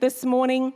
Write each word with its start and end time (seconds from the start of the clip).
This 0.00 0.24
morning, 0.24 0.72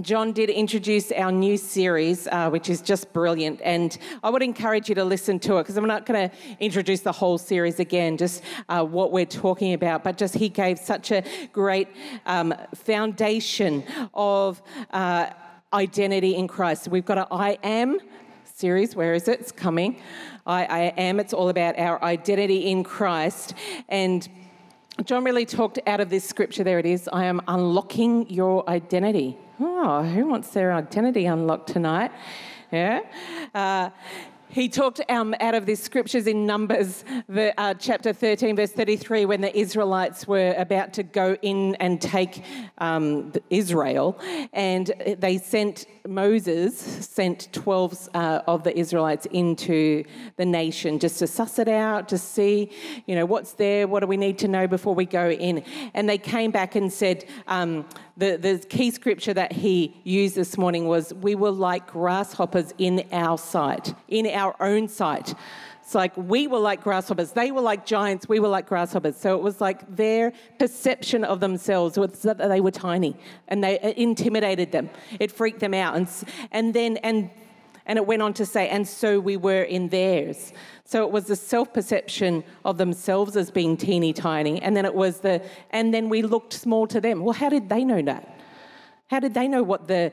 John 0.00 0.32
did 0.32 0.48
introduce 0.48 1.12
our 1.12 1.30
new 1.30 1.58
series, 1.58 2.26
uh, 2.28 2.48
which 2.48 2.70
is 2.70 2.80
just 2.80 3.12
brilliant. 3.12 3.60
And 3.62 3.98
I 4.24 4.30
would 4.30 4.42
encourage 4.42 4.88
you 4.88 4.94
to 4.94 5.04
listen 5.04 5.38
to 5.40 5.58
it 5.58 5.64
because 5.64 5.76
I'm 5.76 5.86
not 5.86 6.06
going 6.06 6.30
to 6.30 6.36
introduce 6.58 7.00
the 7.00 7.12
whole 7.12 7.36
series 7.36 7.78
again, 7.78 8.16
just 8.16 8.42
uh, 8.70 8.82
what 8.86 9.12
we're 9.12 9.26
talking 9.26 9.74
about. 9.74 10.02
But 10.02 10.16
just 10.16 10.34
he 10.34 10.48
gave 10.48 10.78
such 10.78 11.10
a 11.10 11.22
great 11.52 11.88
um, 12.24 12.54
foundation 12.74 13.84
of 14.14 14.62
uh, 14.92 15.28
identity 15.74 16.34
in 16.34 16.48
Christ. 16.48 16.88
We've 16.88 17.04
got 17.04 17.18
an 17.18 17.26
I 17.30 17.58
am 17.62 17.98
series. 18.44 18.96
Where 18.96 19.12
is 19.12 19.28
it? 19.28 19.40
It's 19.40 19.52
coming. 19.52 20.00
I, 20.46 20.64
I 20.64 20.78
am. 20.96 21.20
It's 21.20 21.34
all 21.34 21.50
about 21.50 21.78
our 21.78 22.02
identity 22.02 22.70
in 22.70 22.82
Christ. 22.82 23.52
And 23.90 24.26
John 25.04 25.22
really 25.22 25.46
talked 25.46 25.78
out 25.86 26.00
of 26.00 26.10
this 26.10 26.24
scripture. 26.24 26.64
There 26.64 26.80
it 26.80 26.86
is. 26.86 27.08
I 27.12 27.24
am 27.24 27.40
unlocking 27.46 28.28
your 28.28 28.68
identity. 28.68 29.38
Oh, 29.60 30.02
who 30.02 30.26
wants 30.26 30.48
their 30.50 30.72
identity 30.72 31.26
unlocked 31.26 31.68
tonight? 31.68 32.10
Yeah. 32.72 33.02
Uh, 33.54 33.90
he 34.50 34.68
talked 34.68 35.00
um, 35.08 35.34
out 35.40 35.54
of 35.54 35.66
these 35.66 35.82
scriptures 35.82 36.26
in 36.26 36.46
Numbers, 36.46 37.04
the, 37.28 37.58
uh, 37.60 37.74
chapter 37.74 38.12
13, 38.12 38.56
verse 38.56 38.72
33, 38.72 39.26
when 39.26 39.40
the 39.40 39.56
Israelites 39.56 40.26
were 40.26 40.54
about 40.56 40.92
to 40.94 41.02
go 41.02 41.36
in 41.42 41.74
and 41.76 42.00
take 42.00 42.42
um, 42.78 43.32
Israel, 43.50 44.18
and 44.52 44.92
they 45.18 45.38
sent 45.38 45.86
Moses 46.08 46.78
sent 46.78 47.52
12 47.52 48.08
uh, 48.14 48.40
of 48.46 48.64
the 48.64 48.76
Israelites 48.76 49.26
into 49.26 50.04
the 50.36 50.46
nation 50.46 50.98
just 50.98 51.18
to 51.18 51.26
suss 51.26 51.58
it 51.58 51.68
out, 51.68 52.08
to 52.08 52.16
see, 52.18 52.70
you 53.06 53.14
know, 53.14 53.26
what's 53.26 53.52
there, 53.52 53.86
what 53.86 54.00
do 54.00 54.06
we 54.06 54.16
need 54.16 54.38
to 54.38 54.48
know 54.48 54.66
before 54.66 54.94
we 54.94 55.04
go 55.04 55.30
in. 55.30 55.62
And 55.92 56.08
they 56.08 56.18
came 56.18 56.50
back 56.50 56.74
and 56.74 56.90
said, 56.90 57.26
um, 57.46 57.84
the, 58.18 58.36
the 58.36 58.58
key 58.68 58.90
scripture 58.90 59.32
that 59.32 59.52
he 59.52 59.94
used 60.02 60.34
this 60.34 60.58
morning 60.58 60.86
was, 60.86 61.14
We 61.14 61.34
were 61.36 61.52
like 61.52 61.86
grasshoppers 61.86 62.74
in 62.76 63.04
our 63.12 63.38
sight, 63.38 63.94
in 64.08 64.26
our 64.26 64.56
own 64.60 64.88
sight. 64.88 65.34
It's 65.82 65.94
like 65.94 66.14
we 66.16 66.48
were 66.48 66.58
like 66.58 66.82
grasshoppers. 66.82 67.32
They 67.32 67.50
were 67.50 67.62
like 67.62 67.86
giants. 67.86 68.28
We 68.28 68.40
were 68.40 68.48
like 68.48 68.66
grasshoppers. 68.66 69.16
So 69.16 69.36
it 69.36 69.42
was 69.42 69.60
like 69.60 69.96
their 69.96 70.34
perception 70.58 71.24
of 71.24 71.40
themselves 71.40 71.96
was 71.96 72.20
that 72.22 72.36
they 72.36 72.60
were 72.60 72.72
tiny 72.72 73.16
and 73.46 73.64
they 73.64 73.94
intimidated 73.96 74.70
them. 74.70 74.90
It 75.18 75.32
freaked 75.32 75.60
them 75.60 75.72
out. 75.72 75.96
And, 75.96 76.08
and 76.50 76.74
then, 76.74 76.98
and, 76.98 77.30
and 77.88 77.96
it 77.96 78.06
went 78.06 78.22
on 78.22 78.34
to 78.34 78.46
say, 78.46 78.68
and 78.68 78.86
so 78.86 79.18
we 79.18 79.36
were 79.36 79.62
in 79.62 79.88
theirs. 79.88 80.52
So 80.84 81.04
it 81.04 81.10
was 81.10 81.24
the 81.24 81.36
self 81.36 81.72
perception 81.72 82.44
of 82.64 82.78
themselves 82.78 83.36
as 83.36 83.50
being 83.50 83.76
teeny 83.76 84.12
tiny. 84.12 84.60
And 84.62 84.76
then 84.76 84.84
it 84.84 84.94
was 84.94 85.20
the, 85.20 85.42
and 85.70 85.92
then 85.92 86.08
we 86.08 86.22
looked 86.22 86.52
small 86.52 86.86
to 86.86 87.00
them. 87.00 87.24
Well, 87.24 87.32
how 87.32 87.48
did 87.48 87.68
they 87.68 87.84
know 87.84 88.02
that? 88.02 88.38
How 89.10 89.20
did 89.20 89.32
they 89.32 89.48
know 89.48 89.62
what 89.62 89.88
the 89.88 90.12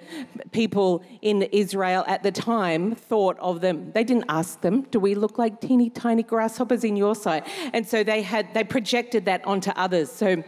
people 0.53 1.03
in 1.21 1.41
Israel 1.41 2.05
at 2.07 2.23
the 2.23 2.31
time 2.31 2.95
thought 2.95 3.37
of 3.39 3.59
them? 3.59 3.91
They 3.91 4.05
didn't 4.05 4.25
ask 4.29 4.61
them, 4.61 4.83
do 4.83 5.01
we 5.01 5.15
look 5.15 5.37
like 5.37 5.59
teeny 5.59 5.89
tiny 5.89 6.23
grasshoppers 6.23 6.85
in 6.85 6.95
your 6.95 7.13
sight? 7.13 7.45
And 7.73 7.85
so 7.85 8.05
they 8.05 8.21
had 8.21 8.53
they 8.53 8.63
projected 8.63 9.25
that 9.25 9.45
onto 9.45 9.71
others. 9.71 10.09
So 10.09 10.41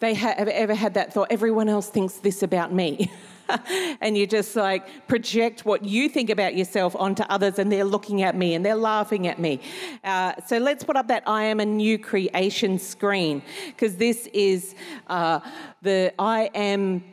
they 0.00 0.14
have 0.14 0.48
ever 0.48 0.74
had 0.74 0.94
that 0.94 1.12
thought, 1.12 1.28
everyone 1.30 1.68
else 1.68 1.88
thinks 1.88 2.14
this 2.14 2.42
about 2.42 2.72
me. 2.72 3.12
and 4.00 4.16
you 4.16 4.26
just 4.26 4.56
like 4.56 5.06
project 5.08 5.64
what 5.64 5.84
you 5.84 6.08
think 6.08 6.30
about 6.30 6.56
yourself 6.56 6.94
onto 6.96 7.22
others, 7.24 7.58
and 7.58 7.70
they're 7.70 7.84
looking 7.84 8.22
at 8.22 8.36
me 8.36 8.54
and 8.54 8.64
they're 8.64 8.74
laughing 8.74 9.26
at 9.26 9.38
me. 9.38 9.60
Uh, 10.04 10.32
so 10.46 10.58
let's 10.58 10.84
put 10.84 10.96
up 10.96 11.08
that 11.08 11.22
I 11.26 11.44
am 11.44 11.60
a 11.60 11.66
new 11.66 11.98
creation 11.98 12.78
screen 12.78 13.42
because 13.68 13.96
this 13.96 14.28
is 14.32 14.74
uh, 15.08 15.40
the 15.82 16.12
I 16.18 16.50
am 16.54 17.04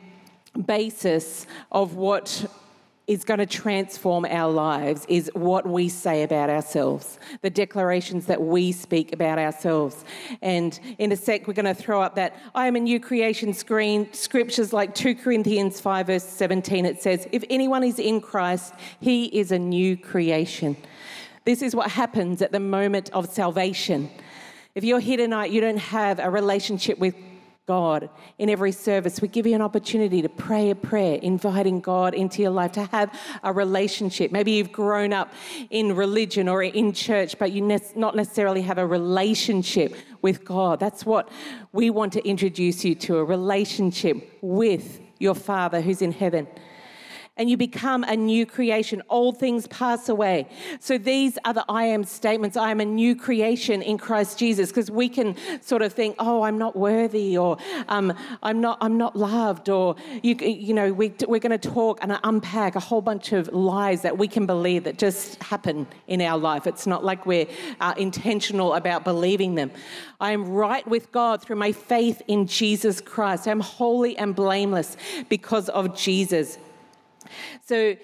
basis 0.66 1.46
of 1.72 1.94
what 1.96 2.46
is 3.06 3.22
going 3.22 3.38
to 3.38 3.46
transform 3.46 4.24
our 4.24 4.50
lives 4.50 5.04
is 5.08 5.30
what 5.34 5.66
we 5.66 5.88
say 5.88 6.22
about 6.22 6.48
ourselves, 6.48 7.18
the 7.42 7.50
declarations 7.50 8.24
that 8.26 8.40
we 8.40 8.72
speak 8.72 9.12
about 9.12 9.38
ourselves. 9.38 10.04
And 10.40 10.78
in 10.98 11.12
a 11.12 11.16
sec, 11.16 11.46
we're 11.46 11.54
going 11.54 11.66
to 11.66 11.74
throw 11.74 12.00
up 12.00 12.14
that 12.14 12.34
I 12.54 12.66
am 12.66 12.76
a 12.76 12.80
new 12.80 12.98
creation 12.98 13.52
screen. 13.52 14.10
Scriptures 14.12 14.72
like 14.72 14.94
2 14.94 15.16
Corinthians 15.16 15.80
5, 15.80 16.06
verse 16.06 16.24
17, 16.24 16.86
it 16.86 17.02
says, 17.02 17.28
If 17.30 17.44
anyone 17.50 17.84
is 17.84 17.98
in 17.98 18.22
Christ, 18.22 18.72
he 19.00 19.26
is 19.26 19.52
a 19.52 19.58
new 19.58 19.98
creation. 19.98 20.76
This 21.44 21.60
is 21.60 21.76
what 21.76 21.90
happens 21.90 22.40
at 22.40 22.52
the 22.52 22.60
moment 22.60 23.10
of 23.10 23.28
salvation. 23.28 24.08
If 24.74 24.82
you're 24.82 25.00
here 25.00 25.18
tonight, 25.18 25.50
you 25.50 25.60
don't 25.60 25.76
have 25.76 26.18
a 26.18 26.30
relationship 26.30 26.98
with 26.98 27.14
God 27.66 28.10
in 28.38 28.50
every 28.50 28.72
service. 28.72 29.22
We 29.22 29.28
give 29.28 29.46
you 29.46 29.54
an 29.54 29.62
opportunity 29.62 30.20
to 30.22 30.28
pray 30.28 30.70
a 30.70 30.74
prayer, 30.74 31.18
inviting 31.22 31.80
God 31.80 32.14
into 32.14 32.42
your 32.42 32.50
life, 32.50 32.72
to 32.72 32.84
have 32.84 33.18
a 33.42 33.52
relationship. 33.52 34.32
Maybe 34.32 34.52
you've 34.52 34.72
grown 34.72 35.12
up 35.12 35.32
in 35.70 35.96
religion 35.96 36.48
or 36.48 36.62
in 36.62 36.92
church, 36.92 37.38
but 37.38 37.52
you 37.52 37.62
ne- 37.62 37.78
not 37.96 38.16
necessarily 38.16 38.62
have 38.62 38.78
a 38.78 38.86
relationship 38.86 39.96
with 40.20 40.44
God. 40.44 40.78
That's 40.78 41.06
what 41.06 41.30
we 41.72 41.88
want 41.90 42.12
to 42.14 42.28
introduce 42.28 42.84
you 42.84 42.94
to 42.96 43.16
a 43.16 43.24
relationship 43.24 44.38
with 44.42 45.00
your 45.18 45.34
Father 45.34 45.80
who's 45.80 46.02
in 46.02 46.12
heaven 46.12 46.46
and 47.36 47.50
you 47.50 47.56
become 47.56 48.04
a 48.04 48.14
new 48.14 48.46
creation. 48.46 49.02
Old 49.08 49.38
things 49.38 49.66
pass 49.66 50.08
away. 50.08 50.46
So 50.78 50.98
these 50.98 51.36
are 51.44 51.52
the 51.52 51.64
I 51.68 51.84
am 51.84 52.04
statements. 52.04 52.56
I 52.56 52.70
am 52.70 52.80
a 52.80 52.84
new 52.84 53.16
creation 53.16 53.82
in 53.82 53.98
Christ 53.98 54.38
Jesus. 54.38 54.68
Because 54.70 54.88
we 54.88 55.08
can 55.08 55.34
sort 55.60 55.82
of 55.82 55.92
think, 55.92 56.14
oh, 56.20 56.42
I'm 56.42 56.58
not 56.58 56.76
worthy, 56.76 57.36
or 57.36 57.56
um, 57.88 58.12
I'm 58.42 58.60
not, 58.60 58.78
I'm 58.80 58.96
not 58.96 59.16
loved, 59.16 59.68
or 59.68 59.96
you, 60.22 60.36
you 60.36 60.74
know, 60.74 60.92
we, 60.92 61.12
we're 61.26 61.40
going 61.40 61.58
to 61.58 61.68
talk 61.68 61.98
and 62.02 62.16
unpack 62.22 62.76
a 62.76 62.80
whole 62.80 63.02
bunch 63.02 63.32
of 63.32 63.48
lies 63.48 64.02
that 64.02 64.16
we 64.16 64.28
can 64.28 64.46
believe 64.46 64.84
that 64.84 64.98
just 64.98 65.42
happen 65.42 65.88
in 66.06 66.20
our 66.20 66.38
life. 66.38 66.68
It's 66.68 66.86
not 66.86 67.04
like 67.04 67.26
we're 67.26 67.46
uh, 67.80 67.94
intentional 67.96 68.74
about 68.74 69.02
believing 69.02 69.56
them. 69.56 69.72
I 70.20 70.30
am 70.30 70.48
right 70.48 70.86
with 70.86 71.10
God 71.10 71.42
through 71.42 71.56
my 71.56 71.72
faith 71.72 72.22
in 72.28 72.46
Jesus 72.46 73.00
Christ. 73.00 73.48
I'm 73.48 73.60
holy 73.60 74.16
and 74.16 74.36
blameless 74.36 74.96
because 75.28 75.68
of 75.70 75.96
Jesus. 75.96 76.58
So, 77.62 77.96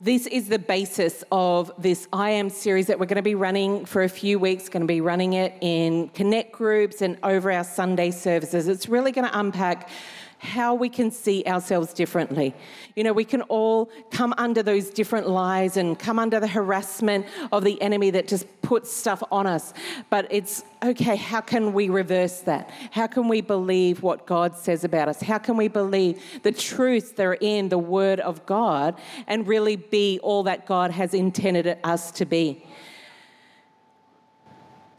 this 0.00 0.28
is 0.28 0.48
the 0.48 0.60
basis 0.60 1.24
of 1.32 1.72
this 1.76 2.06
I 2.12 2.30
Am 2.30 2.50
series 2.50 2.86
that 2.86 3.00
we're 3.00 3.06
going 3.06 3.16
to 3.16 3.22
be 3.22 3.34
running 3.34 3.84
for 3.84 4.04
a 4.04 4.08
few 4.08 4.38
weeks, 4.38 4.68
going 4.68 4.82
to 4.82 4.86
be 4.86 5.00
running 5.00 5.32
it 5.32 5.54
in 5.60 6.08
connect 6.10 6.52
groups 6.52 7.02
and 7.02 7.18
over 7.24 7.50
our 7.50 7.64
Sunday 7.64 8.12
services. 8.12 8.68
It's 8.68 8.88
really 8.88 9.10
going 9.10 9.28
to 9.28 9.36
unpack 9.36 9.90
how 10.38 10.74
we 10.74 10.88
can 10.88 11.10
see 11.10 11.44
ourselves 11.46 11.92
differently. 11.92 12.54
You 12.94 13.04
know, 13.04 13.12
we 13.12 13.24
can 13.24 13.42
all 13.42 13.90
come 14.10 14.32
under 14.38 14.62
those 14.62 14.90
different 14.90 15.28
lies 15.28 15.76
and 15.76 15.98
come 15.98 16.18
under 16.18 16.40
the 16.40 16.46
harassment 16.46 17.26
of 17.52 17.64
the 17.64 17.80
enemy 17.82 18.10
that 18.10 18.28
just 18.28 18.46
puts 18.62 18.90
stuff 18.90 19.22
on 19.30 19.46
us. 19.46 19.74
But 20.10 20.28
it's 20.30 20.64
okay, 20.82 21.16
how 21.16 21.40
can 21.40 21.72
we 21.72 21.88
reverse 21.88 22.40
that? 22.42 22.70
How 22.92 23.08
can 23.08 23.28
we 23.28 23.40
believe 23.40 24.02
what 24.02 24.26
God 24.26 24.56
says 24.56 24.84
about 24.84 25.08
us? 25.08 25.20
How 25.20 25.38
can 25.38 25.56
we 25.56 25.66
believe 25.66 26.22
the 26.42 26.52
truths 26.52 27.12
that 27.12 27.26
are 27.26 27.34
in 27.34 27.68
the 27.68 27.78
Word 27.78 28.20
of 28.20 28.46
God 28.46 28.98
and 29.26 29.46
really 29.46 29.76
be 29.76 30.20
all 30.22 30.44
that 30.44 30.66
God 30.66 30.92
has 30.92 31.14
intended 31.14 31.78
us 31.82 32.12
to 32.12 32.24
be? 32.24 32.64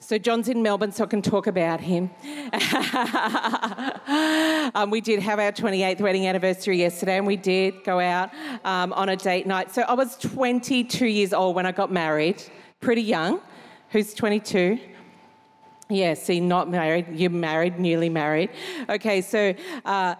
So 0.09 0.17
John's 0.17 0.49
in 0.49 0.63
Melbourne, 0.63 0.91
so 0.91 1.03
I 1.03 1.07
can 1.07 1.21
talk 1.21 1.45
about 1.45 1.79
him. 1.79 2.09
um, 4.73 4.89
we 4.89 5.01
did 5.01 5.19
have 5.19 5.37
our 5.37 5.51
28th 5.51 6.01
wedding 6.01 6.25
anniversary 6.25 6.79
yesterday, 6.79 7.17
and 7.17 7.27
we 7.27 7.35
did 7.35 7.83
go 7.83 7.99
out 7.99 8.31
um, 8.65 8.91
on 8.93 9.09
a 9.09 9.15
date 9.15 9.45
night. 9.45 9.69
So 9.69 9.83
I 9.83 9.93
was 9.93 10.17
22 10.17 11.05
years 11.05 11.31
old 11.31 11.55
when 11.55 11.67
I 11.67 11.71
got 11.71 11.91
married, 11.91 12.41
pretty 12.81 13.03
young. 13.03 13.39
Who's 13.89 14.15
22? 14.15 14.79
Yeah, 15.91 16.15
see, 16.15 16.39
not 16.39 16.71
married. 16.71 17.05
You're 17.11 17.29
married, 17.29 17.79
newly 17.79 18.09
married. 18.09 18.49
Okay, 18.89 19.21
so. 19.21 19.53
Uh, 19.85 20.15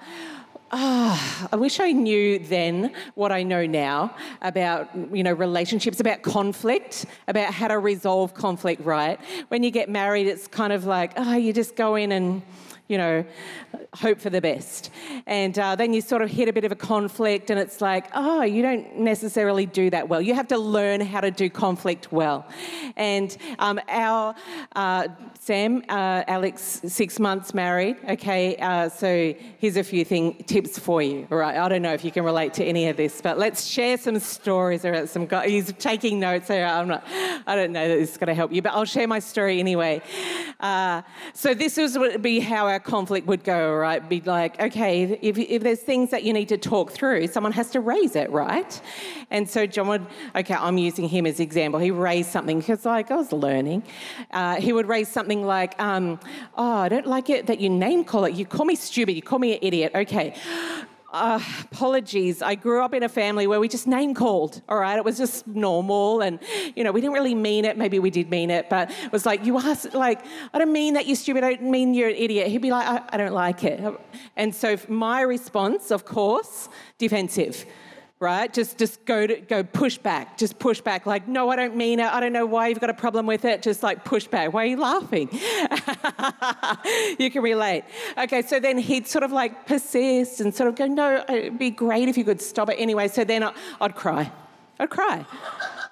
oh, 0.72 1.48
I 1.52 1.56
wish 1.56 1.80
I 1.80 1.92
knew 1.92 2.40
then 2.40 2.94
what 3.16 3.32
I 3.32 3.44
know 3.44 3.66
now 3.66 4.16
about, 4.42 4.90
you 5.14 5.24
know, 5.24 5.34
relationships, 5.34 6.00
about 6.00 6.22
conflict, 6.22 7.06
about 7.28 7.54
how 7.54 7.68
to 7.68 7.80
resolve 7.80 8.34
conflict, 8.34 8.84
right? 8.84 9.20
When 9.50 9.64
you 9.64 9.72
get 9.72 9.90
married, 9.90 10.28
it's 10.28 10.48
kind 10.48 10.74
of 10.74 10.86
like, 10.86 11.14
oh, 11.18 11.36
you 11.36 11.54
just 11.54 11.76
go 11.76 11.96
in 11.96 12.12
and 12.12 12.42
you 12.90 12.98
know, 12.98 13.24
hope 13.94 14.20
for 14.20 14.32
the 14.32 14.42
best. 14.42 14.90
And 15.28 15.58
uh, 15.58 15.76
then 15.76 15.94
you 15.94 16.02
sort 16.02 16.24
of 16.24 16.30
hit 16.30 16.50
a 16.50 16.54
bit 16.54 16.66
of 16.66 16.72
a 16.72 16.76
conflict, 16.76 17.52
and 17.52 17.60
it's 17.60 17.82
like, 17.82 18.08
oh, 18.16 18.42
you 18.42 18.62
don't 18.64 18.98
necessarily 18.98 19.68
do 19.68 19.92
that 19.92 20.10
well. 20.10 20.22
You 20.22 20.34
have 20.34 20.48
to 20.50 20.58
learn 20.58 21.00
how 21.00 21.22
to 21.22 21.30
do 21.30 21.50
conflict 21.52 22.12
well. 22.12 22.48
And 22.98 23.38
um, 23.60 23.80
our 23.88 24.34
uh, 24.76 25.08
Sam, 25.40 25.84
uh, 25.88 26.24
Alex, 26.28 26.82
six 26.88 27.20
months 27.20 27.54
married. 27.54 27.98
Okay, 28.10 28.56
uh, 28.58 28.90
so 28.90 29.36
here's 29.60 29.78
a 29.78 29.84
few 29.84 30.04
thing 30.04 30.44
tips 30.48 30.80
for 30.80 31.02
you. 31.04 31.28
All 31.32 31.38
right, 31.38 31.58
I 31.58 31.70
don't 31.70 31.84
know 31.84 31.94
if 31.94 32.04
you 32.04 32.12
can 32.12 32.26
relate 32.26 32.56
to 32.56 32.66
any 32.66 32.88
of 32.88 32.98
this, 32.98 33.22
but 33.22 33.38
let's 33.38 33.66
share 33.68 33.98
some 33.98 34.18
stories 34.20 34.84
about 34.84 35.10
some. 35.10 35.28
He's 35.46 35.72
taking 35.74 36.20
notes. 36.20 36.50
I'm 36.50 36.88
not. 36.88 37.04
I 37.46 37.56
don't 37.56 37.72
know 37.72 37.88
that 37.88 37.98
this 37.98 38.12
is 38.12 38.18
going 38.18 38.28
to 38.28 38.34
help 38.34 38.52
you, 38.52 38.64
but 38.64 38.74
I'll 38.74 38.86
share 38.86 39.08
my 39.08 39.20
story 39.20 39.60
anyway. 39.60 40.02
Uh, 40.60 41.04
so 41.34 41.54
this 41.54 41.78
was 41.78 41.98
would 41.98 42.22
be 42.22 42.40
how 42.40 42.68
our 42.68 42.79
conflict 42.80 43.28
would 43.28 43.44
go, 43.44 43.74
right? 43.76 44.08
Be 44.08 44.22
like, 44.22 44.60
okay, 44.60 45.20
if, 45.22 45.38
if 45.38 45.62
there's 45.64 45.80
things 45.80 46.12
that 46.12 46.24
you 46.24 46.34
need 46.34 46.50
to 46.50 46.58
talk 46.58 46.92
through, 46.92 47.28
someone 47.28 47.52
has 47.54 47.72
to 47.72 47.80
raise 47.80 48.16
it, 48.16 48.30
right? 48.32 48.82
And 49.32 49.50
so 49.50 49.66
John 49.66 49.88
would, 49.88 50.06
okay, 50.36 50.56
I'm 50.56 50.78
using 50.78 51.08
him 51.08 51.26
as 51.26 51.40
example. 51.40 51.80
He 51.80 51.92
raised 51.92 52.30
something 52.30 52.60
because, 52.60 52.86
like, 52.86 53.12
I 53.12 53.16
was 53.16 53.32
learning. 53.32 53.84
Uh, 54.32 54.56
he 54.56 54.74
would 54.74 54.88
raise 54.88 55.08
something 55.08 55.46
like, 55.46 55.80
um, 55.82 56.20
"Oh, 56.58 56.78
I 56.78 56.90
don't 56.90 57.08
like 57.08 57.30
it 57.30 57.48
that 57.48 57.60
you 57.60 57.70
name 57.70 58.04
call 58.04 58.26
it. 58.26 58.34
You 58.34 58.46
call 58.46 58.66
me 58.66 58.76
stupid. 58.76 59.14
You 59.14 59.22
call 59.22 59.40
me 59.40 59.54
an 59.54 59.60
idiot. 59.62 59.92
Okay." 59.94 60.36
Uh, 61.12 61.40
apologies. 61.72 62.44
I 62.44 62.54
grew 62.54 62.84
up 62.84 62.94
in 62.94 63.02
a 63.02 63.10
family 63.10 63.48
where 63.48 63.60
we 63.60 63.68
just 63.68 63.88
name 63.88 64.14
called, 64.14 64.62
all 64.70 64.78
right? 64.78 64.96
It 64.96 65.04
was 65.04 65.18
just 65.18 65.48
normal 65.48 66.22
and, 66.22 66.40
you 66.76 66.84
know, 66.84 66.92
we 66.92 67.02
didn't 67.02 67.14
really 67.14 67.34
mean 67.34 67.66
it. 67.66 67.78
Maybe 67.78 67.98
we 67.98 68.12
did 68.12 68.30
mean 68.30 68.52
it, 68.52 68.70
but 68.70 68.92
it 68.92 69.12
was 69.12 69.26
like, 69.26 69.44
you 69.44 69.58
asked, 69.58 69.96
like, 69.96 70.24
I 70.54 70.60
don't 70.60 70.72
mean 70.72 70.94
that 70.94 71.08
you're 71.08 71.16
stupid. 71.16 71.44
I 71.44 71.56
don't 71.56 71.72
mean 71.72 71.96
you're 71.96 72.10
an 72.10 72.16
idiot. 72.16 72.50
He'd 72.50 72.62
be 72.62 72.70
like, 72.70 72.88
I, 72.88 73.02
I 73.10 73.18
don't 73.18 73.34
like 73.34 73.64
it. 73.64 73.82
And 74.36 74.54
so 74.54 74.78
my 74.88 75.22
response, 75.22 75.90
of 75.90 76.06
course, 76.06 76.70
defensive 77.00 77.66
right? 78.20 78.52
Just 78.54 78.78
just 78.78 79.06
go 79.06 79.26
to 79.26 79.36
go 79.38 79.64
push 79.64 79.98
back, 79.98 80.38
just 80.38 80.60
push 80.60 80.82
back. 80.82 81.06
Like, 81.06 81.28
no, 81.28 81.50
I 81.50 81.56
don't 81.56 81.76
mean 81.76 82.00
it. 82.00 82.12
I 82.12 82.20
don't 82.20 82.34
know 82.34 82.46
why 82.46 82.68
you've 82.68 82.80
got 82.80 82.90
a 82.90 82.94
problem 82.94 83.26
with 83.26 83.46
it. 83.46 83.62
Just 83.62 83.82
like 83.82 84.04
push 84.04 84.28
back. 84.28 84.54
Why 84.54 84.64
are 84.64 84.68
you 84.68 84.78
laughing? 84.78 85.30
you 87.20 87.32
can 87.32 87.42
relate. 87.42 87.86
Okay, 88.18 88.42
so 88.42 88.60
then 88.60 88.78
he'd 88.78 89.08
sort 89.08 89.24
of 89.24 89.32
like 89.32 89.66
persist 89.66 90.42
and 90.42 90.54
sort 90.54 90.70
of 90.70 90.76
go, 90.76 90.86
no, 90.88 91.24
it'd 91.30 91.58
be 91.58 91.72
great 91.72 92.10
if 92.10 92.18
you 92.18 92.26
could 92.26 92.42
stop 92.42 92.70
it 92.70 92.76
anyway. 92.76 93.08
So 93.08 93.24
then 93.24 93.50
I'd 93.80 93.96
cry. 93.96 94.32
I'd 94.80 94.90
cry 94.90 95.26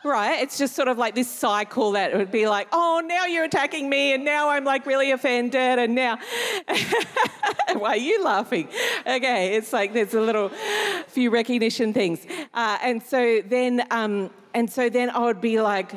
right? 0.08 0.42
It's 0.42 0.58
just 0.58 0.76
sort 0.76 0.88
of 0.88 0.98
like 0.98 1.16
this 1.16 1.30
cycle 1.30 1.92
that 1.92 2.12
it 2.14 2.18
would 2.18 2.32
be 2.32 2.48
like, 2.48 2.68
oh, 2.72 3.02
now 3.06 3.26
you're 3.26 3.44
attacking 3.44 3.90
me, 3.90 4.14
and 4.14 4.24
now 4.26 4.50
I'm 4.50 4.64
like 4.64 4.86
really 4.86 5.12
offended, 5.12 5.80
and 5.80 5.94
now. 5.96 6.20
Why 7.74 7.90
are 7.90 7.98
you 7.98 8.24
laughing? 8.24 8.70
Okay, 9.06 9.56
it's 9.56 9.74
like 9.74 9.94
there's 9.94 10.14
a 10.14 10.22
little 10.22 10.50
few 11.08 11.30
recognition 11.30 11.94
things. 11.94 12.26
Uh, 12.54 12.78
and 12.82 13.04
so 13.04 13.42
then, 13.46 13.86
um, 13.92 14.30
and 14.54 14.72
so 14.72 14.90
then 14.90 15.10
I 15.10 15.20
would 15.20 15.42
be 15.42 15.62
like, 15.62 15.92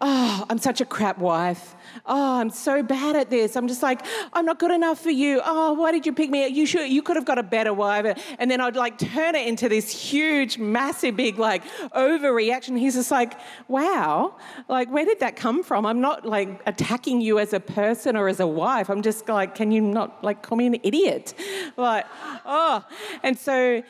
oh, 0.00 0.46
I'm 0.48 0.58
such 0.58 0.80
a 0.80 0.84
crap 0.84 1.18
wife 1.18 1.76
oh, 2.04 2.40
I'm 2.40 2.50
so 2.50 2.82
bad 2.82 3.16
at 3.16 3.30
this. 3.30 3.56
I'm 3.56 3.68
just 3.68 3.82
like, 3.82 4.04
I'm 4.32 4.44
not 4.44 4.58
good 4.58 4.70
enough 4.70 5.00
for 5.00 5.10
you. 5.10 5.40
Oh, 5.44 5.72
why 5.74 5.92
did 5.92 6.04
you 6.04 6.12
pick 6.12 6.30
me? 6.30 6.46
You 6.48 6.66
should, 6.66 6.90
you 6.90 7.02
could 7.02 7.16
have 7.16 7.24
got 7.24 7.38
a 7.38 7.42
better 7.42 7.72
wife. 7.72 8.18
And 8.38 8.50
then 8.50 8.60
I'd 8.60 8.76
like 8.76 8.98
turn 8.98 9.34
it 9.34 9.46
into 9.46 9.68
this 9.68 9.90
huge, 9.90 10.58
massive, 10.58 11.16
big 11.16 11.38
like 11.38 11.64
overreaction. 11.94 12.78
He's 12.78 12.94
just 12.94 13.10
like, 13.10 13.34
wow, 13.68 14.36
like 14.68 14.90
where 14.90 15.04
did 15.04 15.20
that 15.20 15.36
come 15.36 15.62
from? 15.62 15.86
I'm 15.86 16.00
not 16.00 16.26
like 16.26 16.60
attacking 16.66 17.20
you 17.20 17.38
as 17.38 17.52
a 17.52 17.60
person 17.60 18.16
or 18.16 18.28
as 18.28 18.40
a 18.40 18.46
wife. 18.46 18.90
I'm 18.90 19.02
just 19.02 19.28
like, 19.28 19.54
can 19.54 19.72
you 19.72 19.80
not 19.80 20.22
like 20.22 20.42
call 20.42 20.58
me 20.58 20.66
an 20.66 20.76
idiot? 20.82 21.34
Like, 21.76 22.06
oh, 22.44 22.84
and 23.22 23.38
so 23.38 23.82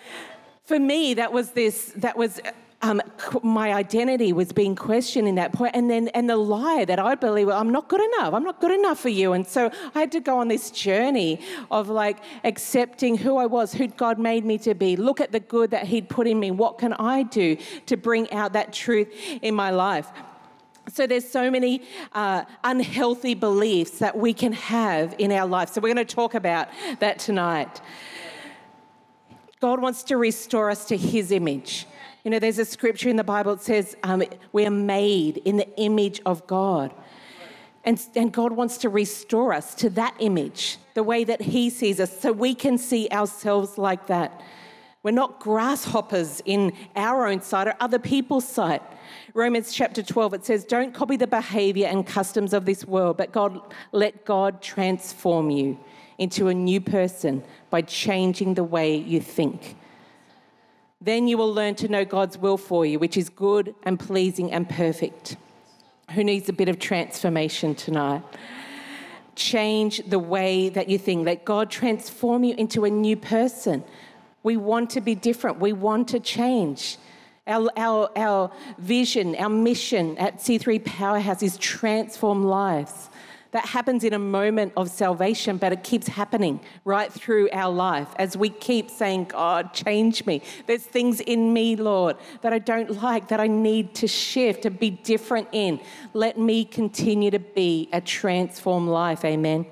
for 0.65 0.79
me, 0.79 1.15
that 1.15 1.33
was 1.33 1.53
this, 1.53 1.93
that 1.97 2.17
was 2.17 2.41
um, 2.83 3.01
my 3.43 3.73
identity 3.73 4.33
was 4.33 4.53
being 4.53 4.77
questioned 4.77 5.27
in 5.27 5.37
that 5.37 5.53
point, 5.53 5.75
and 5.75 5.91
then 5.91 6.09
and 6.09 6.29
the 6.29 6.37
lie 6.37 6.85
that 6.85 6.99
I 6.99 7.15
believe 7.15 7.49
I'm 7.49 7.71
not 7.71 7.89
good 7.89 8.03
enough. 8.03 8.35
I'm 8.35 8.45
not 8.45 8.61
good 8.61 8.71
enough 8.71 9.01
for 9.01 9.09
you, 9.09 9.33
and 9.33 9.47
so 9.47 9.71
I 9.95 10.01
had 10.01 10.13
to 10.13 10.21
go 10.21 10.39
on 10.39 10.49
this 10.49 10.71
journey 10.71 11.41
of 11.71 11.89
like 11.89 12.19
accepting 12.45 13.17
who 13.17 13.39
I 13.39 13.47
was, 13.47 13.73
who 13.73 13.89
God 13.89 14.19
made 14.19 14.45
me 14.45 14.59
to 14.59 14.75
be. 14.75 14.95
Look 14.97 15.21
at 15.21 15.33
the 15.33 15.41
good 15.41 15.71
that 15.71 15.87
He'd 15.87 16.11
put 16.11 16.27
in 16.27 16.39
me. 16.39 16.51
What 16.51 16.79
can 16.79 16.93
I 16.93 17.23
do 17.23 17.57
to 17.87 17.97
bring 17.97 18.31
out 18.31 18.53
that 18.53 18.75
truth 18.75 19.09
in 19.41 19.55
my 19.55 19.71
life? 19.71 20.09
So 20.93 21.07
there's 21.07 21.29
so 21.29 21.51
many 21.51 21.83
uh, 22.13 22.45
unhealthy 22.63 23.35
beliefs 23.35 23.99
that 23.99 24.17
we 24.17 24.33
can 24.33 24.53
have 24.53 25.15
in 25.19 25.33
our 25.33 25.47
life. 25.47 25.71
So 25.71 25.81
we're 25.81 25.93
going 25.93 26.07
to 26.07 26.15
talk 26.15 26.35
about 26.35 26.69
that 27.01 27.19
tonight. 27.19 27.81
God 29.61 29.81
wants 29.81 30.03
to 30.05 30.17
restore 30.17 30.71
us 30.71 30.85
to 30.87 30.97
His 30.97 31.33
image. 31.33 31.87
You 32.27 32.31
know, 32.31 32.41
there's 32.41 32.59
a 32.59 32.65
scripture 32.65 33.09
in 33.09 33.15
the 33.15 33.23
Bible 33.23 33.55
that 33.55 33.63
says 33.63 33.97
um, 34.03 34.21
we 34.51 34.67
are 34.67 34.71
made 34.71 35.37
in 35.45 35.59
the 35.59 35.77
image 35.79 36.21
of 36.27 36.45
God. 36.49 36.93
And, 37.85 38.05
and 38.17 38.33
God 38.33 38.51
wants 38.51 38.79
to 38.79 38.89
restore 38.89 39.53
us 39.53 39.77
to 39.77 39.91
that 39.91 40.17
image, 40.19 40.79
the 40.95 41.05
way 41.05 41.23
that 41.23 41.41
He 41.41 41.71
sees 41.71 42.01
us, 42.01 42.21
so 42.21 42.33
we 42.33 42.53
can 42.53 42.79
see 42.79 43.09
ourselves 43.13 43.79
like 43.79 44.09
that. 44.09 44.43
We're 45.05 45.13
not 45.13 45.39
grasshoppers 45.39 46.43
in 46.45 46.73
our 46.97 47.29
own 47.29 47.43
sight 47.43 47.69
or 47.69 47.77
other 47.79 48.01
people's 48.01 48.49
sight. 48.49 48.83
Romans 49.33 49.73
chapter 49.73 50.03
12, 50.03 50.35
it 50.35 50.45
says, 50.45 50.65
Don't 50.65 50.93
copy 50.93 51.17
the 51.17 51.29
behavior 51.29 51.87
and 51.87 52.05
customs 52.05 52.53
of 52.53 52.65
this 52.65 52.85
world, 52.85 53.19
but 53.19 53.31
God, 53.31 53.61
let 53.93 54.25
God 54.25 54.61
transform 54.61 55.51
you 55.51 55.79
into 56.19 56.49
a 56.49 56.55
new 56.55 56.81
person 56.81 57.45
by 57.71 57.83
changing 57.83 58.55
the 58.55 58.65
way 58.65 58.97
you 58.97 59.21
think. 59.21 59.77
Then 61.01 61.29
you 61.29 61.37
will 61.37 61.53
learn 61.53 61.75
to 61.77 61.89
know 61.89 62.05
God's 62.05 62.39
will 62.39 62.57
for 62.57 62.87
you, 62.87 62.99
which 62.99 63.17
is 63.17 63.29
good 63.29 63.75
and 63.83 64.01
pleasing 64.01 64.53
and 64.53 64.69
perfect. 64.69 65.37
Who 66.13 66.25
needs 66.25 66.49
a 66.49 66.53
bit 66.53 66.69
of 66.69 66.79
transformation 66.79 67.75
tonight? 67.75 68.23
Change 69.35 70.03
the 70.09 70.19
way 70.19 70.71
that 70.71 70.89
you 70.89 70.99
think. 70.99 71.27
Let 71.27 71.45
God 71.45 71.71
transform 71.71 72.45
you 72.45 72.55
into 72.55 72.85
a 72.85 72.91
new 72.91 73.17
person. 73.17 73.85
We 74.43 74.57
want 74.57 74.91
to 74.91 75.01
be 75.01 75.15
different, 75.15 75.59
we 75.59 75.73
want 75.73 76.09
to 76.09 76.21
change. 76.21 76.97
Our, 77.49 77.71
our, 77.77 78.11
our 78.17 78.51
vision, 78.79 79.37
our 79.37 79.49
mission 79.49 80.19
at 80.19 80.39
C3 80.39 80.85
Powerhouse 80.85 81.45
is 81.45 81.57
transform 81.59 82.43
lives 82.43 83.09
that 83.57 83.65
happens 83.65 84.05
in 84.05 84.13
a 84.13 84.19
moment 84.19 84.71
of 84.77 84.91
salvation, 84.91 85.57
but 85.57 85.73
it 85.73 85.83
keeps 85.83 86.09
happening 86.09 86.61
right 86.85 87.11
through 87.11 87.49
our 87.55 87.73
life 87.73 88.09
as 88.17 88.37
we 88.37 88.51
keep 88.51 88.91
saying, 88.91 89.25
God, 89.25 89.73
change 89.73 90.27
me. 90.27 90.43
There's 90.67 90.83
things 90.83 91.21
in 91.21 91.55
me, 91.55 91.75
Lord, 91.75 92.19
that 92.43 92.53
I 92.53 92.59
don't 92.59 93.01
like, 93.01 93.29
that 93.29 93.41
I 93.41 93.47
need 93.47 93.95
to 93.95 94.07
shift, 94.07 94.65
to 94.65 94.71
be 94.71 94.91
different 94.91 95.49
in. 95.53 95.81
Let 96.13 96.39
me 96.39 96.67
continue 96.67 97.31
to 97.31 97.39
be 97.39 97.89
a 97.95 98.01
transformed 98.03 98.91
life. 98.91 99.25
Amen. 99.25 99.65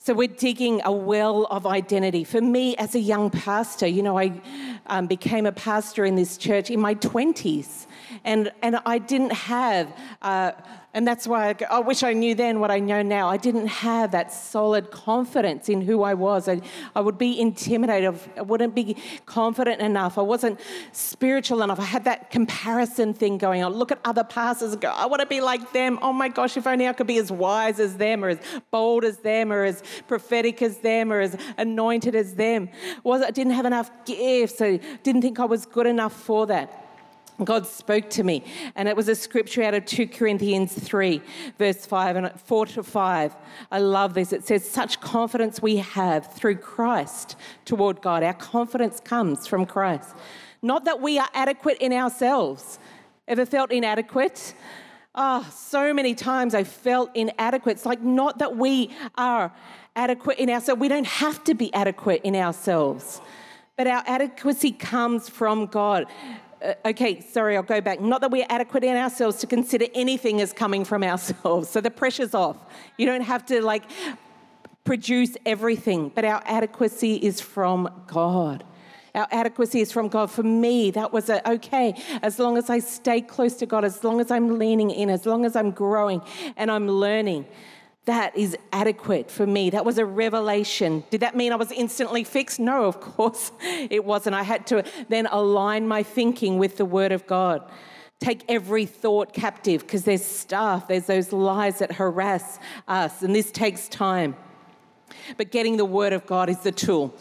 So 0.00 0.12
we're 0.12 0.26
digging 0.26 0.80
a 0.84 0.90
well 0.90 1.46
of 1.52 1.68
identity. 1.68 2.24
For 2.24 2.40
me, 2.40 2.74
as 2.78 2.96
a 2.96 2.98
young 2.98 3.30
pastor, 3.30 3.86
you 3.86 4.02
know, 4.02 4.18
I 4.18 4.42
um, 4.88 5.06
became 5.06 5.46
a 5.46 5.52
pastor 5.52 6.04
in 6.04 6.16
this 6.16 6.36
church 6.36 6.68
in 6.68 6.80
my 6.80 6.96
20s, 6.96 7.86
and, 8.24 8.50
and 8.60 8.80
I 8.84 8.98
didn't 8.98 9.34
have. 9.34 9.96
Uh, 10.20 10.50
and 10.94 11.08
that's 11.08 11.26
why 11.26 11.48
I, 11.48 11.52
go, 11.54 11.64
I, 11.70 11.78
wish 11.78 12.02
I 12.02 12.12
knew 12.12 12.34
then 12.34 12.60
what 12.60 12.70
I 12.70 12.78
know 12.78 13.00
now. 13.00 13.30
I 13.30 13.38
didn't 13.38 13.68
have 13.68 14.10
that 14.10 14.30
solid 14.30 14.90
confidence 14.90 15.70
in 15.70 15.80
who 15.80 16.02
I 16.02 16.12
was. 16.12 16.48
I, 16.48 16.60
I 16.94 17.00
would 17.00 17.16
be 17.16 17.40
intimidated. 17.40 18.14
I 18.36 18.42
wouldn't 18.42 18.74
be 18.74 18.96
confident 19.24 19.80
enough. 19.80 20.18
I 20.18 20.20
wasn't 20.20 20.60
spiritual 20.92 21.62
enough. 21.62 21.80
I 21.80 21.84
had 21.84 22.04
that 22.04 22.30
comparison 22.30 23.14
thing 23.14 23.38
going 23.38 23.62
on. 23.62 23.72
Look 23.72 23.90
at 23.90 24.00
other 24.04 24.22
pastors 24.22 24.72
and 24.72 24.82
go, 24.82 24.90
I 24.90 25.06
want 25.06 25.20
to 25.20 25.26
be 25.26 25.40
like 25.40 25.72
them. 25.72 25.98
Oh 26.02 26.12
my 26.12 26.28
gosh, 26.28 26.58
if 26.58 26.66
only 26.66 26.86
I 26.86 26.92
could 26.92 27.06
be 27.06 27.16
as 27.16 27.32
wise 27.32 27.80
as 27.80 27.96
them 27.96 28.22
or 28.22 28.28
as 28.28 28.38
bold 28.70 29.04
as 29.04 29.16
them 29.16 29.50
or 29.50 29.64
as 29.64 29.82
prophetic 30.06 30.60
as 30.60 30.76
them 30.78 31.10
or 31.10 31.20
as 31.20 31.38
anointed 31.56 32.14
as 32.14 32.34
them. 32.34 32.68
Was 33.02 33.22
I 33.22 33.30
didn't 33.30 33.54
have 33.54 33.64
enough 33.64 33.90
gifts. 34.04 34.60
I 34.60 34.76
didn't 35.02 35.22
think 35.22 35.40
I 35.40 35.46
was 35.46 35.64
good 35.64 35.86
enough 35.86 36.12
for 36.12 36.46
that. 36.48 36.81
God 37.44 37.66
spoke 37.66 38.10
to 38.10 38.24
me, 38.24 38.44
and 38.74 38.88
it 38.88 38.96
was 38.96 39.08
a 39.08 39.14
scripture 39.14 39.62
out 39.62 39.74
of 39.74 39.84
2 39.84 40.08
Corinthians 40.08 40.72
3, 40.72 41.22
verse 41.58 41.84
5 41.86 42.16
and 42.16 42.40
4 42.40 42.66
to 42.66 42.82
5. 42.82 43.36
I 43.70 43.78
love 43.78 44.14
this. 44.14 44.32
It 44.32 44.46
says, 44.46 44.68
Such 44.68 45.00
confidence 45.00 45.62
we 45.62 45.76
have 45.76 46.32
through 46.34 46.56
Christ 46.56 47.36
toward 47.64 48.02
God. 48.02 48.22
Our 48.22 48.34
confidence 48.34 49.00
comes 49.00 49.46
from 49.46 49.66
Christ. 49.66 50.14
Not 50.62 50.84
that 50.84 51.00
we 51.00 51.18
are 51.18 51.28
adequate 51.34 51.78
in 51.78 51.92
ourselves. 51.92 52.78
Ever 53.26 53.46
felt 53.46 53.72
inadequate? 53.72 54.54
Oh, 55.14 55.48
so 55.54 55.92
many 55.92 56.14
times 56.14 56.54
I 56.54 56.64
felt 56.64 57.10
inadequate. 57.14 57.76
It's 57.76 57.86
like 57.86 58.00
not 58.00 58.38
that 58.38 58.56
we 58.56 58.90
are 59.16 59.52
adequate 59.94 60.38
in 60.38 60.48
ourselves. 60.48 60.80
We 60.80 60.88
don't 60.88 61.06
have 61.06 61.44
to 61.44 61.54
be 61.54 61.72
adequate 61.74 62.22
in 62.24 62.34
ourselves. 62.34 63.20
But 63.76 63.86
our 63.86 64.02
adequacy 64.06 64.72
comes 64.72 65.28
from 65.28 65.66
God 65.66 66.06
uh, 66.62 66.74
okay, 66.86 67.20
sorry, 67.20 67.56
I'll 67.56 67.62
go 67.62 67.80
back. 67.80 68.00
Not 68.00 68.20
that 68.20 68.30
we're 68.30 68.46
adequate 68.48 68.84
in 68.84 68.96
ourselves 68.96 69.38
to 69.38 69.46
consider 69.46 69.86
anything 69.94 70.40
as 70.40 70.52
coming 70.52 70.84
from 70.84 71.02
ourselves. 71.02 71.68
So 71.72 71.80
the 71.80 71.90
pressure's 71.90 72.34
off. 72.34 72.58
You 72.98 73.06
don't 73.06 73.22
have 73.22 73.46
to 73.46 73.62
like 73.62 73.84
produce 74.84 75.36
everything, 75.46 76.10
but 76.14 76.24
our 76.24 76.42
adequacy 76.44 77.16
is 77.16 77.40
from 77.40 77.88
God. 78.06 78.64
Our 79.14 79.26
adequacy 79.30 79.80
is 79.80 79.92
from 79.92 80.08
God. 80.08 80.30
For 80.30 80.42
me, 80.42 80.90
that 80.92 81.12
was 81.12 81.28
a, 81.28 81.46
okay, 81.52 81.94
as 82.22 82.38
long 82.38 82.56
as 82.56 82.70
I 82.70 82.78
stay 82.78 83.20
close 83.20 83.54
to 83.56 83.66
God, 83.66 83.84
as 83.84 84.02
long 84.04 84.20
as 84.20 84.30
I'm 84.30 84.58
leaning 84.58 84.90
in, 84.90 85.10
as 85.10 85.26
long 85.26 85.44
as 85.44 85.56
I'm 85.56 85.70
growing 85.70 86.22
and 86.56 86.70
I'm 86.70 86.88
learning, 86.88 87.46
that 88.04 88.36
is 88.36 88.56
adequate 88.72 89.30
for 89.30 89.46
me. 89.46 89.70
That 89.70 89.84
was 89.84 89.98
a 89.98 90.04
revelation. 90.04 91.04
Did 91.10 91.20
that 91.20 91.36
mean 91.36 91.52
I 91.52 91.56
was 91.56 91.70
instantly 91.70 92.24
fixed? 92.24 92.58
No, 92.58 92.86
of 92.86 93.00
course 93.00 93.52
it 93.60 94.04
wasn't. 94.04 94.34
I 94.34 94.42
had 94.42 94.66
to 94.68 94.84
then 95.08 95.26
align 95.26 95.86
my 95.86 96.02
thinking 96.02 96.58
with 96.58 96.78
the 96.78 96.84
Word 96.84 97.12
of 97.12 97.26
God. 97.26 97.62
Take 98.18 98.44
every 98.48 98.86
thought 98.86 99.32
captive 99.32 99.82
because 99.82 100.04
there's 100.04 100.24
stuff, 100.24 100.88
there's 100.88 101.06
those 101.06 101.32
lies 101.32 101.78
that 101.78 101.92
harass 101.92 102.58
us, 102.88 103.22
and 103.22 103.34
this 103.34 103.50
takes 103.50 103.88
time. 103.88 104.36
But 105.36 105.50
getting 105.50 105.76
the 105.76 105.84
Word 105.84 106.12
of 106.12 106.26
God 106.26 106.48
is 106.48 106.58
the 106.58 106.72
tool. 106.72 107.14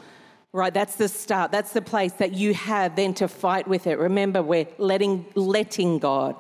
Right, 0.53 0.73
that's 0.73 0.95
the 0.95 1.07
start. 1.07 1.51
That's 1.51 1.71
the 1.71 1.81
place 1.81 2.11
that 2.13 2.33
you 2.33 2.53
have 2.53 2.97
then 2.97 3.13
to 3.15 3.29
fight 3.29 3.67
with 3.67 3.88
it. 3.88 3.97
Remember, 3.97 4.43
we're 4.43 4.67
letting, 4.79 5.25
letting 5.33 5.97
God 5.97 6.35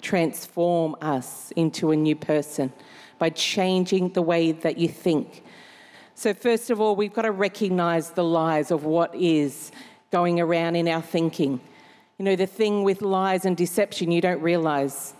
transform 0.00 0.96
us 1.00 1.52
into 1.52 1.92
a 1.92 1.96
new 1.96 2.16
person 2.16 2.72
by 3.22 3.30
changing 3.30 4.08
the 4.14 4.20
way 4.20 4.50
that 4.50 4.78
you 4.78 4.88
think. 4.88 5.44
So, 6.16 6.34
first 6.34 6.70
of 6.70 6.80
all, 6.80 6.96
we've 6.96 7.14
got 7.14 7.22
to 7.22 7.30
recognize 7.30 8.10
the 8.10 8.24
lies 8.24 8.72
of 8.72 8.84
what 8.84 9.14
is 9.14 9.70
going 10.10 10.40
around 10.40 10.74
in 10.74 10.88
our 10.88 11.00
thinking. 11.00 11.60
You 12.18 12.24
know, 12.24 12.34
the 12.34 12.48
thing 12.48 12.82
with 12.82 13.00
lies 13.00 13.44
and 13.44 13.56
deception, 13.56 14.10
you 14.10 14.20
don't 14.20 14.42
realize 14.42 15.14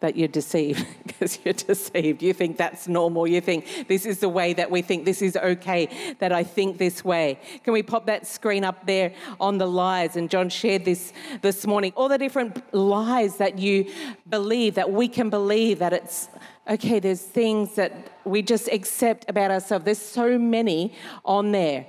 that 0.00 0.16
you're 0.16 0.28
deceived 0.28 0.86
because 1.06 1.38
you're 1.44 1.54
deceived. 1.54 2.22
You 2.22 2.32
think 2.32 2.56
that's 2.56 2.86
normal. 2.86 3.26
You 3.26 3.40
think 3.40 3.88
this 3.88 4.06
is 4.06 4.20
the 4.20 4.28
way 4.28 4.52
that 4.54 4.70
we 4.70 4.82
think. 4.82 5.04
This 5.04 5.22
is 5.22 5.36
okay 5.36 6.14
that 6.20 6.32
I 6.32 6.44
think 6.44 6.78
this 6.78 7.04
way. 7.04 7.40
Can 7.64 7.72
we 7.72 7.82
pop 7.82 8.06
that 8.06 8.26
screen 8.26 8.64
up 8.64 8.86
there 8.86 9.12
on 9.40 9.58
the 9.58 9.66
lies? 9.66 10.16
And 10.16 10.30
John 10.30 10.48
shared 10.48 10.84
this 10.84 11.12
this 11.42 11.66
morning. 11.66 11.92
All 11.96 12.08
the 12.08 12.18
different 12.18 12.72
lies 12.72 13.36
that 13.38 13.58
you 13.58 13.90
believe, 14.28 14.76
that 14.76 14.90
we 14.90 15.08
can 15.08 15.30
believe 15.30 15.80
that 15.80 15.92
it's 15.92 16.28
okay, 16.68 17.00
there's 17.00 17.22
things 17.22 17.74
that 17.76 18.12
we 18.24 18.42
just 18.42 18.68
accept 18.68 19.24
about 19.28 19.50
ourselves. 19.50 19.84
There's 19.84 19.98
so 19.98 20.38
many 20.38 20.94
on 21.24 21.50
there. 21.50 21.86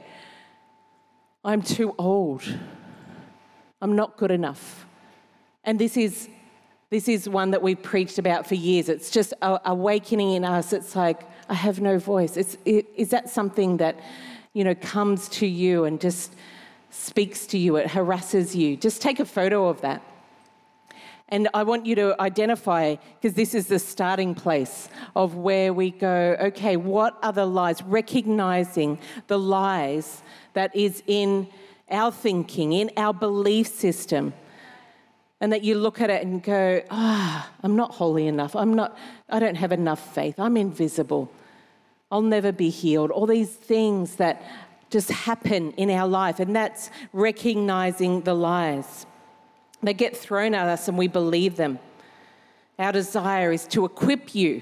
I'm 1.43 1.61
too 1.61 1.93
old. 1.97 2.43
I'm 3.81 3.95
not 3.95 4.17
good 4.17 4.31
enough. 4.31 4.85
And 5.63 5.77
this 5.77 5.97
is 5.97 6.29
this 6.89 7.07
is 7.07 7.29
one 7.29 7.51
that 7.51 7.61
we've 7.61 7.81
preached 7.81 8.17
about 8.17 8.47
for 8.47 8.55
years. 8.55 8.89
It's 8.89 9.11
just 9.11 9.33
awakening 9.41 10.33
in 10.33 10.43
us. 10.43 10.73
It's 10.73 10.95
like, 10.95 11.21
I 11.47 11.53
have 11.53 11.79
no 11.81 11.99
voice. 11.99 12.35
It's, 12.35 12.57
it, 12.65 12.87
is 12.95 13.09
that 13.09 13.29
something 13.29 13.77
that, 13.77 13.99
you 14.53 14.63
know, 14.63 14.73
comes 14.75 15.29
to 15.29 15.45
you 15.45 15.85
and 15.85 16.01
just 16.01 16.33
speaks 16.89 17.45
to 17.47 17.59
you? 17.59 17.75
It 17.75 17.87
harasses 17.87 18.55
you. 18.55 18.75
Just 18.75 19.01
take 19.01 19.19
a 19.19 19.25
photo 19.25 19.67
of 19.67 19.81
that. 19.81 20.01
And 21.31 21.47
I 21.53 21.61
want 21.61 21.85
you 21.85 21.93
to 21.93 22.19
identify, 22.19 22.95
because 23.21 23.35
this 23.35 23.53
is 23.53 23.67
the 23.67 23.77
starting 23.77 24.33
place 24.33 24.89
of 25.15 25.35
where 25.35 25.71
we 25.71 25.91
go, 25.91 26.35
okay, 26.41 26.75
what 26.75 27.19
are 27.21 27.31
the 27.31 27.45
lies? 27.45 27.83
Recognizing 27.83 28.97
the 29.27 29.37
lies 29.37 30.23
that 30.53 30.75
is 30.75 31.03
in 31.05 31.47
our 31.91 32.11
thinking, 32.11 32.73
in 32.73 32.89
our 32.97 33.13
belief 33.13 33.67
system 33.67 34.33
and 35.41 35.53
that 35.53 35.63
you 35.63 35.75
look 35.75 36.01
at 36.01 36.09
it 36.09 36.23
and 36.25 36.43
go, 36.43 36.81
ah, 36.89 37.49
oh, 37.49 37.55
I'm 37.63 37.75
not 37.75 37.91
holy 37.91 38.27
enough. 38.27 38.55
I'm 38.55 38.73
not, 38.73 38.97
I 39.29 39.39
don't 39.39 39.55
have 39.55 39.71
enough 39.71 40.13
faith. 40.13 40.35
I'm 40.37 40.57
invisible. 40.57 41.31
I'll 42.11 42.21
never 42.21 42.51
be 42.51 42.69
healed. 42.69 43.11
All 43.11 43.25
these 43.25 43.49
things 43.49 44.15
that 44.15 44.41
just 44.89 45.09
happen 45.11 45.71
in 45.73 45.89
our 45.91 46.07
life, 46.07 46.39
and 46.39 46.55
that's 46.55 46.89
recognizing 47.13 48.21
the 48.21 48.33
lies. 48.33 49.05
They 49.81 49.93
get 49.93 50.17
thrown 50.17 50.53
at 50.53 50.67
us 50.67 50.87
and 50.87 50.97
we 50.97 51.07
believe 51.07 51.55
them. 51.55 51.79
Our 52.77 52.91
desire 52.91 53.51
is 53.51 53.65
to 53.67 53.85
equip 53.85 54.35
you 54.35 54.61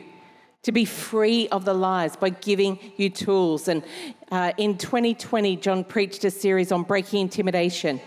to 0.63 0.72
be 0.72 0.86
free 0.86 1.48
of 1.50 1.65
the 1.65 1.74
lies 1.74 2.15
by 2.15 2.29
giving 2.29 2.77
you 2.98 3.10
tools. 3.10 3.67
And 3.67 3.84
uh, 4.31 4.51
in 4.57 4.77
2020, 4.77 5.55
John 5.57 5.84
preached 5.84 6.25
a 6.25 6.31
series 6.31 6.72
on 6.72 6.84
breaking 6.84 7.22
intimidation. 7.22 8.01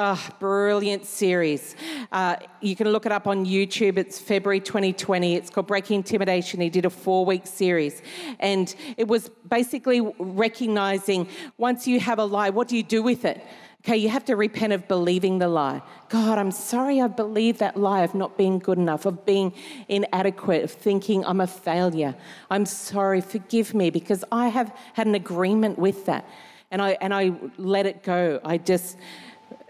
Oh, 0.00 0.28
brilliant 0.38 1.06
series. 1.06 1.74
Uh, 2.12 2.36
you 2.60 2.76
can 2.76 2.86
look 2.90 3.04
it 3.04 3.10
up 3.10 3.26
on 3.26 3.44
YouTube. 3.44 3.98
It's 3.98 4.16
February 4.16 4.60
2020. 4.60 5.34
It's 5.34 5.50
called 5.50 5.66
Breaking 5.66 5.96
Intimidation. 5.96 6.60
He 6.60 6.70
did 6.70 6.84
a 6.84 6.90
four 6.90 7.26
week 7.26 7.48
series. 7.48 8.00
And 8.38 8.72
it 8.96 9.08
was 9.08 9.28
basically 9.48 10.00
recognizing 10.20 11.26
once 11.56 11.88
you 11.88 11.98
have 11.98 12.20
a 12.20 12.24
lie, 12.24 12.50
what 12.50 12.68
do 12.68 12.76
you 12.76 12.84
do 12.84 13.02
with 13.02 13.24
it? 13.24 13.44
Okay, 13.80 13.96
you 13.96 14.08
have 14.08 14.24
to 14.26 14.36
repent 14.36 14.72
of 14.72 14.86
believing 14.86 15.40
the 15.40 15.48
lie. 15.48 15.82
God, 16.10 16.38
I'm 16.38 16.52
sorry 16.52 17.00
I 17.00 17.08
believed 17.08 17.58
that 17.58 17.76
lie 17.76 18.02
of 18.02 18.14
not 18.14 18.38
being 18.38 18.60
good 18.60 18.78
enough, 18.78 19.04
of 19.04 19.26
being 19.26 19.52
inadequate, 19.88 20.62
of 20.62 20.70
thinking 20.70 21.24
I'm 21.24 21.40
a 21.40 21.46
failure. 21.48 22.14
I'm 22.50 22.66
sorry, 22.66 23.20
forgive 23.20 23.74
me, 23.74 23.90
because 23.90 24.24
I 24.30 24.46
have 24.46 24.72
had 24.92 25.08
an 25.08 25.16
agreement 25.16 25.76
with 25.76 26.06
that. 26.06 26.24
And 26.70 26.80
I, 26.80 26.98
and 27.00 27.12
I 27.12 27.32
let 27.56 27.86
it 27.86 28.04
go. 28.04 28.40
I 28.44 28.58
just 28.58 28.96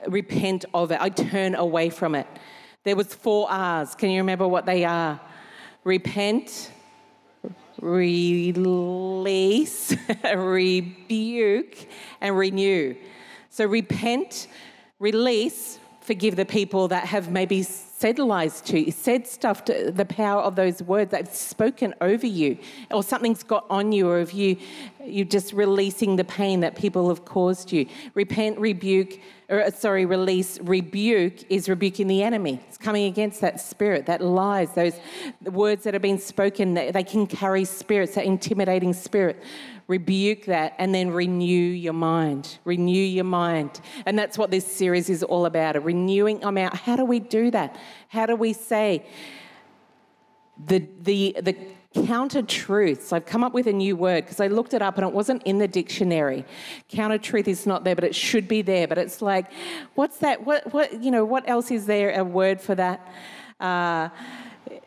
repent 0.07 0.65
of 0.73 0.93
it. 0.93 1.01
I 1.01 1.09
turn 1.09 1.55
away 1.55 1.91
from 1.91 2.15
it. 2.15 2.27
There 2.85 2.97
was 2.97 3.15
four 3.15 3.51
R's. 3.51 3.95
Can 3.95 4.11
you 4.11 4.21
remember 4.21 4.47
what 4.47 4.67
they 4.67 4.85
are? 4.85 5.21
Repent, 5.85 6.73
release, 7.81 8.77
rebuke, 10.35 11.77
and 12.21 12.37
renew. 12.37 12.95
So 13.51 13.65
repent, 13.67 14.49
release, 14.99 15.79
forgive 16.01 16.37
the 16.37 16.45
people 16.45 16.89
that 16.89 17.07
have 17.07 17.31
maybe 17.31 17.63
said 17.99 18.19
lies 18.21 18.61
to 18.61 18.79
you, 18.79 18.93
said 18.93 19.27
stuff 19.27 19.65
to 19.65 19.91
the 19.91 20.05
power 20.05 20.41
of 20.41 20.55
those 20.55 20.81
words 20.83 21.11
that 21.11 21.27
have 21.27 21.35
spoken 21.35 21.93
over 22.01 22.29
you, 22.29 22.57
or 22.93 23.03
something's 23.03 23.43
got 23.43 23.67
on 23.69 23.91
you, 23.91 24.09
or 24.09 24.21
if 24.21 24.33
you 24.33 24.57
you're 25.05 25.25
just 25.25 25.53
releasing 25.53 26.17
the 26.17 26.25
pain 26.25 26.61
that 26.61 26.77
people 26.77 27.09
have 27.09 27.25
caused 27.25 27.73
you. 27.73 27.87
Repent, 28.15 28.59
rebuke, 28.59 29.19
or 29.49 29.63
uh, 29.63 29.71
sorry, 29.71 30.05
release, 30.05 30.61
rebuke 30.61 31.51
is 31.51 31.69
rebuking 31.69 32.07
the 32.07 32.23
enemy. 32.23 32.61
It's 32.69 32.79
coming 32.79 33.07
against 33.07 33.41
that 33.41 33.61
spirit, 33.61 34.07
that 34.07 34.21
lies, 34.21 34.73
those 34.75 34.95
words 35.43 35.85
that 35.85 35.95
have 35.95 36.03
been 36.03 36.19
spoken, 36.19 36.75
they 36.75 37.05
can 37.05 37.27
carry 37.27 37.65
spirits, 37.65 38.15
that 38.15 38.27
intimidating 38.27 38.93
spirit 38.93 39.43
rebuke 39.89 40.45
that, 40.45 40.75
and 40.77 40.95
then 40.95 41.11
renew 41.11 41.47
your 41.47 41.95
mind. 41.95 42.59
Renew 42.67 42.93
your 42.93 43.25
mind. 43.25 43.81
And 44.05 44.19
that's 44.19 44.37
what 44.37 44.51
this 44.51 44.67
series 44.67 45.09
is 45.09 45.23
all 45.23 45.47
about 45.47 45.77
a 45.77 45.81
renewing 45.81 46.45
I'm 46.45 46.59
out. 46.59 46.77
How 46.77 46.95
do 46.95 47.07
we 47.07 47.19
do 47.19 47.51
that? 47.53 47.75
How 48.09 48.27
do 48.27 48.37
we 48.37 48.53
say 48.53 49.05
the, 50.67 50.87
the, 51.01 51.37
the 51.41 51.57
counter 52.07 52.43
truths? 52.43 53.13
I've 53.13 53.27
come 53.27 53.45
up 53.45 53.53
with 53.53 53.67
a 53.67 53.73
new 53.73 53.97
word 53.97 54.25
because 54.25 54.41
I 54.41 54.47
looked 54.47 54.75
it 54.75 54.83
up 54.83 54.97
and 54.99 55.07
it 55.07 55.13
wasn't 55.13 55.43
in 55.45 55.59
the 55.59 55.69
dictionary. 55.69 56.45
Counter 56.89 57.19
truth 57.19 57.49
is 57.49 57.67
not 57.67 57.85
there, 57.85 57.95
but 57.95 58.05
it 58.05 58.15
should 58.15 58.49
be 58.49 58.63
there. 58.63 58.89
But 58.89 58.99
it's 58.99 59.23
like, 59.23 59.47
what's 59.95 60.19
that? 60.19 60.45
What, 60.45 60.73
what, 60.73 61.03
you 61.03 61.11
know, 61.11 61.25
what 61.25 61.49
else 61.49 61.71
is 61.71 61.87
there 61.87 62.19
a 62.19 62.25
word 62.25 62.61
for 62.61 62.75
that? 62.75 63.07
Uh, 63.61 64.09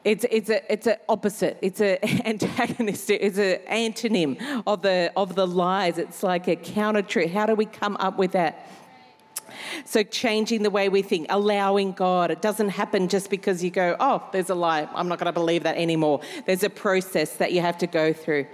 it's 0.03 0.25
it's 0.31 0.49
a 0.49 0.71
it's 0.71 0.87
an 0.87 0.97
opposite. 1.07 1.57
It's 1.61 1.79
an 1.81 1.97
antagonistic. 2.25 3.19
It's 3.21 3.37
an 3.37 3.59
antonym 3.69 4.63
of 4.65 4.81
the 4.81 5.11
of 5.15 5.35
the 5.35 5.45
lies. 5.45 5.97
It's 5.97 6.23
like 6.23 6.47
a 6.47 6.55
counter 6.55 7.01
truth. 7.01 7.31
How 7.31 7.45
do 7.45 7.55
we 7.55 7.65
come 7.65 7.97
up 7.97 8.17
with 8.17 8.31
that? 8.31 8.67
So 9.85 10.03
changing 10.03 10.63
the 10.63 10.69
way 10.69 10.89
we 10.89 11.01
think, 11.01 11.27
allowing 11.29 11.91
God. 11.91 12.31
It 12.31 12.41
doesn't 12.41 12.69
happen 12.69 13.07
just 13.07 13.29
because 13.29 13.63
you 13.63 13.71
go, 13.71 13.95
oh, 13.99 14.23
there's 14.31 14.49
a 14.49 14.55
lie. 14.55 14.87
I'm 14.93 15.07
not 15.07 15.19
going 15.19 15.27
to 15.27 15.33
believe 15.33 15.63
that 15.63 15.77
anymore. 15.77 16.21
There's 16.45 16.63
a 16.63 16.69
process 16.69 17.37
that 17.37 17.51
you 17.51 17.61
have 17.61 17.77
to 17.79 17.87
go 17.87 18.13
through. 18.13 18.47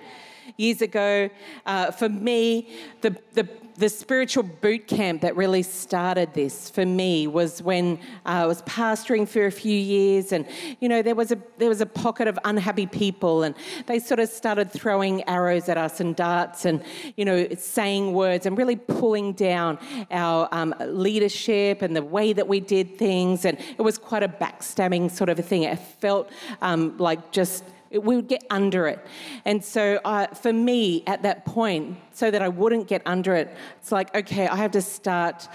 Years 0.57 0.81
ago, 0.81 1.29
uh, 1.65 1.91
for 1.91 2.09
me, 2.09 2.67
the 3.01 3.15
the 3.33 3.47
the 3.77 3.89
spiritual 3.89 4.41
boot 4.41 4.87
camp 4.87 5.21
that 5.21 5.35
really 5.35 5.61
started 5.61 6.33
this 6.33 6.67
for 6.67 6.83
me 6.83 7.27
was 7.27 7.61
when 7.61 7.99
uh, 8.25 8.29
I 8.29 8.45
was 8.47 8.63
pastoring 8.63 9.27
for 9.27 9.45
a 9.45 9.51
few 9.51 9.77
years, 9.77 10.31
and 10.31 10.47
you 10.79 10.89
know 10.89 11.03
there 11.03 11.13
was 11.13 11.31
a 11.31 11.37
there 11.59 11.69
was 11.69 11.79
a 11.79 11.85
pocket 11.85 12.27
of 12.27 12.39
unhappy 12.43 12.87
people, 12.87 13.43
and 13.43 13.53
they 13.85 13.99
sort 13.99 14.19
of 14.19 14.29
started 14.29 14.71
throwing 14.71 15.27
arrows 15.29 15.69
at 15.69 15.77
us 15.77 15.99
and 15.99 16.15
darts, 16.15 16.65
and 16.65 16.83
you 17.17 17.25
know 17.25 17.47
saying 17.55 18.13
words 18.13 18.47
and 18.47 18.57
really 18.57 18.75
pulling 18.75 19.33
down 19.33 19.77
our 20.09 20.49
um, 20.51 20.73
leadership 20.87 21.83
and 21.83 21.95
the 21.95 22.03
way 22.03 22.33
that 22.33 22.47
we 22.47 22.59
did 22.59 22.97
things, 22.97 23.45
and 23.45 23.59
it 23.59 23.81
was 23.83 23.99
quite 23.99 24.23
a 24.23 24.29
backstabbing 24.29 25.11
sort 25.11 25.29
of 25.29 25.37
a 25.37 25.43
thing. 25.43 25.63
It 25.63 25.77
felt 25.77 26.31
um, 26.63 26.97
like 26.97 27.31
just 27.31 27.63
we 27.91 28.15
would 28.15 28.27
get 28.27 28.44
under 28.50 28.88
it. 28.88 29.06
And 29.46 29.63
so 29.63 30.00
uh, 30.03 30.27
for 30.27 30.53
me 30.53 31.03
at 31.08 31.24
that 31.24 31.46
point, 31.46 31.98
so 32.12 32.32
that 32.32 32.41
I 32.41 32.50
wouldn't 32.50 32.88
get 32.88 33.01
under 33.06 33.36
it, 33.36 33.56
it's 33.79 33.91
like, 33.91 34.13
okay, 34.15 34.48
I 34.48 34.56
have 34.56 34.72
to 34.72 34.82
start 34.82 35.48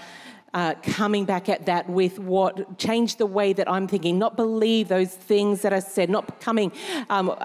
uh, 0.53 0.75
coming 0.83 1.25
back 1.25 1.49
at 1.49 1.65
that 1.65 1.89
with 1.89 2.19
what 2.19 2.77
change 2.77 3.15
the 3.17 3.25
way 3.25 3.53
that 3.53 3.69
I'm 3.69 3.87
thinking, 3.87 4.19
not 4.19 4.35
believe 4.35 4.87
those 4.87 5.13
things 5.13 5.61
that 5.61 5.73
are 5.73 5.81
said, 5.81 6.09
not 6.09 6.39
coming 6.39 6.71
um, 7.09 7.35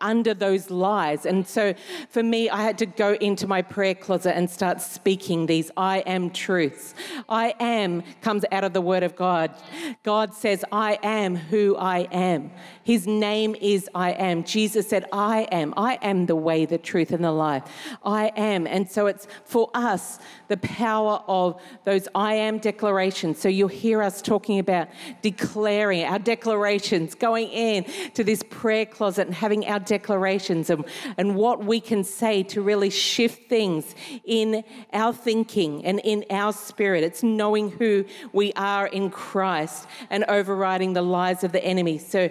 under 0.00 0.34
those 0.34 0.70
lies. 0.70 1.26
And 1.26 1.46
so 1.46 1.74
for 2.08 2.22
me, 2.22 2.48
I 2.48 2.62
had 2.62 2.78
to 2.78 2.86
go 2.86 3.14
into 3.14 3.46
my 3.46 3.62
prayer 3.62 3.94
closet 3.94 4.36
and 4.36 4.48
start 4.48 4.80
speaking 4.80 5.46
these 5.46 5.70
I 5.76 5.98
am 5.98 6.30
truths. 6.30 6.94
I 7.28 7.54
am 7.60 8.02
comes 8.22 8.44
out 8.50 8.64
of 8.64 8.72
the 8.72 8.80
Word 8.80 9.02
of 9.02 9.14
God. 9.16 9.54
God 10.02 10.34
says, 10.34 10.64
I 10.72 10.98
am 11.02 11.36
who 11.36 11.76
I 11.76 12.00
am. 12.12 12.50
His 12.82 13.06
name 13.06 13.54
is 13.60 13.88
I 13.94 14.12
am. 14.12 14.44
Jesus 14.44 14.88
said, 14.88 15.06
I 15.12 15.42
am. 15.52 15.74
I 15.76 15.98
am 16.02 16.26
the 16.26 16.36
way, 16.36 16.64
the 16.64 16.78
truth, 16.78 17.12
and 17.12 17.24
the 17.24 17.32
life. 17.32 17.64
I 18.04 18.32
am. 18.36 18.66
And 18.66 18.90
so 18.90 19.06
it's 19.06 19.26
for 19.44 19.70
us 19.74 20.18
the 20.48 20.56
power 20.58 21.22
of 21.26 21.60
those 21.84 22.08
I 22.14 22.34
am 22.34 22.53
am 22.54 22.60
declaration. 22.60 23.34
So 23.34 23.48
you'll 23.48 23.68
hear 23.68 24.02
us 24.02 24.22
talking 24.22 24.58
about 24.58 24.88
declaring 25.22 26.04
our 26.04 26.18
declarations, 26.18 27.14
going 27.14 27.48
in 27.48 27.84
to 28.14 28.24
this 28.24 28.42
prayer 28.48 28.86
closet 28.86 29.26
and 29.26 29.34
having 29.34 29.66
our 29.66 29.80
declarations 29.80 30.70
and, 30.70 30.84
and 31.18 31.34
what 31.34 31.64
we 31.64 31.80
can 31.80 32.04
say 32.04 32.42
to 32.44 32.62
really 32.62 32.90
shift 32.90 33.48
things 33.48 33.94
in 34.24 34.64
our 34.92 35.12
thinking 35.12 35.84
and 35.84 36.00
in 36.00 36.24
our 36.30 36.52
spirit. 36.52 37.04
It's 37.04 37.22
knowing 37.22 37.70
who 37.70 38.04
we 38.32 38.52
are 38.54 38.86
in 38.86 39.10
Christ 39.10 39.86
and 40.10 40.24
overriding 40.28 40.92
the 40.92 41.02
lies 41.02 41.44
of 41.44 41.52
the 41.52 41.64
enemy. 41.64 41.98
So 41.98 42.30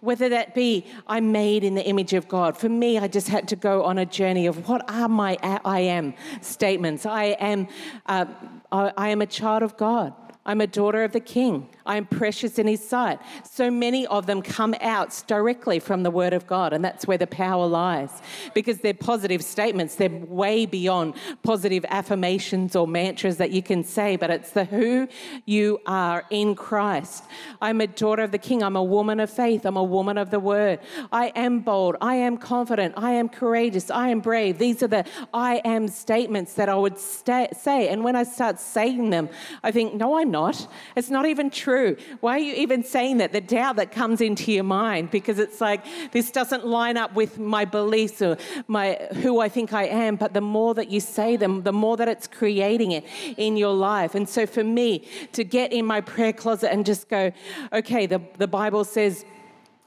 whether 0.00 0.28
that 0.30 0.54
be 0.54 0.86
I'm 1.06 1.32
made 1.32 1.62
in 1.62 1.74
the 1.74 1.84
image 1.84 2.12
of 2.14 2.26
God. 2.28 2.56
For 2.56 2.68
me, 2.68 2.98
I 2.98 3.08
just 3.08 3.28
had 3.28 3.48
to 3.48 3.56
go 3.56 3.84
on 3.84 3.98
a 3.98 4.06
journey 4.06 4.46
of 4.46 4.68
what 4.68 4.88
are 4.90 5.08
my 5.08 5.36
I 5.42 5.80
am 5.80 6.14
statements. 6.40 7.06
I 7.06 7.24
am, 7.38 7.68
uh, 8.06 8.26
I 8.72 9.08
am 9.08 9.20
a 9.20 9.26
child 9.26 9.62
of 9.62 9.76
God. 9.76 10.14
I'm 10.46 10.62
a 10.62 10.66
daughter 10.66 11.04
of 11.04 11.12
the 11.12 11.20
king. 11.20 11.68
I 11.84 11.96
am 11.96 12.06
precious 12.06 12.58
in 12.58 12.66
his 12.66 12.86
sight. 12.86 13.18
So 13.44 13.70
many 13.70 14.06
of 14.06 14.24
them 14.24 14.40
come 14.40 14.74
out 14.80 15.22
directly 15.26 15.78
from 15.78 16.02
the 16.02 16.10
word 16.10 16.32
of 16.32 16.46
God, 16.46 16.72
and 16.72 16.82
that's 16.82 17.06
where 17.06 17.18
the 17.18 17.26
power 17.26 17.66
lies 17.66 18.22
because 18.54 18.78
they're 18.78 18.94
positive 18.94 19.44
statements. 19.44 19.96
They're 19.96 20.08
way 20.08 20.64
beyond 20.64 21.14
positive 21.42 21.84
affirmations 21.88 22.74
or 22.74 22.88
mantras 22.88 23.36
that 23.36 23.50
you 23.50 23.62
can 23.62 23.84
say, 23.84 24.16
but 24.16 24.30
it's 24.30 24.52
the 24.52 24.64
who 24.64 25.08
you 25.44 25.78
are 25.84 26.24
in 26.30 26.54
Christ. 26.54 27.24
I'm 27.60 27.82
a 27.82 27.86
daughter 27.86 28.22
of 28.22 28.32
the 28.32 28.38
king. 28.38 28.62
I'm 28.62 28.76
a 28.76 28.82
woman 28.82 29.20
of 29.20 29.28
faith. 29.28 29.66
I'm 29.66 29.76
a 29.76 29.84
woman 29.84 30.16
of 30.16 30.30
the 30.30 30.40
word. 30.40 30.80
I 31.12 31.32
am 31.36 31.60
bold. 31.60 31.96
I 32.00 32.14
am 32.14 32.38
confident. 32.38 32.94
I 32.96 33.12
am 33.12 33.28
courageous. 33.28 33.90
I 33.90 34.08
am 34.08 34.20
brave. 34.20 34.58
These 34.58 34.82
are 34.82 34.88
the 34.88 35.04
I 35.34 35.56
am 35.66 35.86
statements 35.88 36.54
that 36.54 36.70
I 36.70 36.74
would 36.76 36.98
sta- 36.98 37.52
say. 37.52 37.88
And 37.88 38.02
when 38.04 38.16
I 38.16 38.22
start 38.22 38.58
saying 38.58 39.10
them, 39.10 39.28
I 39.62 39.70
think, 39.70 39.94
no, 39.94 40.18
I'm 40.18 40.29
not. 40.30 40.66
It's 40.96 41.10
not 41.10 41.26
even 41.26 41.50
true. 41.50 41.96
Why 42.20 42.36
are 42.36 42.38
you 42.38 42.54
even 42.54 42.84
saying 42.84 43.18
that? 43.18 43.32
The 43.32 43.40
doubt 43.40 43.76
that 43.76 43.92
comes 43.92 44.20
into 44.20 44.52
your 44.52 44.64
mind 44.64 45.10
because 45.10 45.38
it's 45.38 45.60
like 45.60 45.84
this 46.12 46.30
doesn't 46.30 46.66
line 46.66 46.96
up 46.96 47.14
with 47.14 47.38
my 47.38 47.64
beliefs 47.64 48.22
or 48.22 48.36
my 48.68 48.94
who 49.22 49.40
I 49.40 49.48
think 49.48 49.72
I 49.72 49.84
am. 49.84 50.16
But 50.16 50.32
the 50.32 50.40
more 50.40 50.74
that 50.74 50.90
you 50.90 51.00
say 51.00 51.36
them, 51.36 51.62
the 51.62 51.72
more 51.72 51.96
that 51.96 52.08
it's 52.08 52.26
creating 52.26 52.92
it 52.92 53.04
in 53.36 53.56
your 53.56 53.74
life. 53.74 54.14
And 54.14 54.28
so 54.28 54.46
for 54.46 54.64
me 54.64 55.06
to 55.32 55.44
get 55.44 55.72
in 55.72 55.84
my 55.84 56.00
prayer 56.00 56.32
closet 56.32 56.72
and 56.72 56.86
just 56.86 57.08
go, 57.08 57.32
okay, 57.72 58.06
the, 58.06 58.20
the 58.38 58.48
Bible 58.48 58.84
says, 58.84 59.24